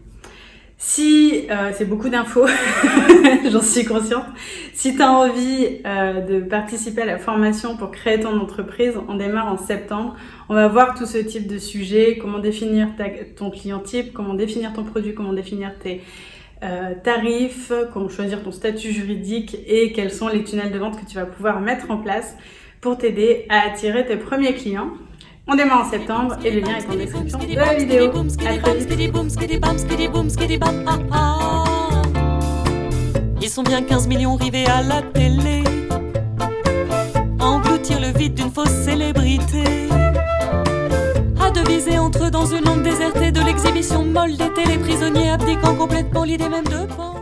Si 0.81 1.45
euh, 1.51 1.71
c'est 1.73 1.83
beaucoup 1.83 2.07
d'infos, 2.07 2.47
j'en 3.51 3.61
suis 3.61 3.83
consciente. 3.83 4.23
Si 4.73 4.95
tu 4.95 5.01
as 5.01 5.11
envie 5.11 5.81
euh, 5.85 6.21
de 6.21 6.39
participer 6.39 7.01
à 7.01 7.05
la 7.05 7.17
formation 7.17 7.75
pour 7.75 7.91
créer 7.91 8.21
ton 8.21 8.39
entreprise, 8.39 8.93
on 9.09 9.15
démarre 9.15 9.51
en 9.51 9.57
septembre. 9.57 10.15
On 10.47 10.53
va 10.53 10.69
voir 10.69 10.97
tout 10.97 11.05
ce 11.05 11.17
type 11.17 11.47
de 11.47 11.57
sujet, 11.57 12.17
comment 12.17 12.39
définir 12.39 12.87
ton 13.35 13.51
client 13.51 13.79
type, 13.79 14.13
comment 14.13 14.35
définir 14.35 14.71
ton 14.71 14.85
produit, 14.85 15.13
comment 15.13 15.33
définir 15.33 15.77
tes 15.79 16.01
euh, 16.63 16.93
tarifs, 17.03 17.73
comment 17.91 18.07
choisir 18.07 18.41
ton 18.41 18.53
statut 18.53 18.93
juridique 18.93 19.57
et 19.67 19.91
quels 19.91 20.11
sont 20.11 20.29
les 20.29 20.45
tunnels 20.45 20.71
de 20.71 20.79
vente 20.79 20.97
que 20.97 21.05
tu 21.05 21.15
vas 21.15 21.25
pouvoir 21.25 21.59
mettre 21.59 21.91
en 21.91 21.97
place 21.97 22.37
pour 22.79 22.97
t'aider 22.97 23.45
à 23.49 23.67
attirer 23.67 24.05
tes 24.05 24.15
premiers 24.15 24.53
clients. 24.53 24.93
On 25.51 25.55
démarre 25.55 25.87
en 25.87 25.89
septembre 25.89 26.37
et 26.45 26.51
le 26.51 26.59
lien 26.59 26.77
est 26.77 26.87
en 26.87 26.95
description 26.95 27.39
de 27.39 27.55
la 27.55 27.73
vidéo. 27.73 28.11
Ils 33.41 33.49
sont 33.49 33.63
bien 33.63 33.81
15 33.81 34.07
millions 34.07 34.35
rivés 34.35 34.67
à 34.67 34.83
la 34.83 35.01
télé. 35.01 35.63
Engloutir 37.39 37.99
le 37.99 38.15
vide 38.15 38.35
d'une 38.35 38.51
fausse 38.51 38.69
célébrité. 38.69 39.63
À 41.41 41.49
deviser 41.49 41.97
entre 41.97 42.25
eux 42.25 42.31
dans 42.31 42.45
une 42.45 42.67
onde 42.67 42.83
désertée 42.83 43.31
de 43.31 43.41
l'exhibition 43.41 44.05
molle 44.05 44.37
des 44.37 44.53
téléprisonniers 44.53 45.31
abdiquant 45.31 45.73
complètement 45.73 46.25
l'idée 46.25 46.47
même 46.47 46.65
de 46.65 46.85
penser. 46.93 47.18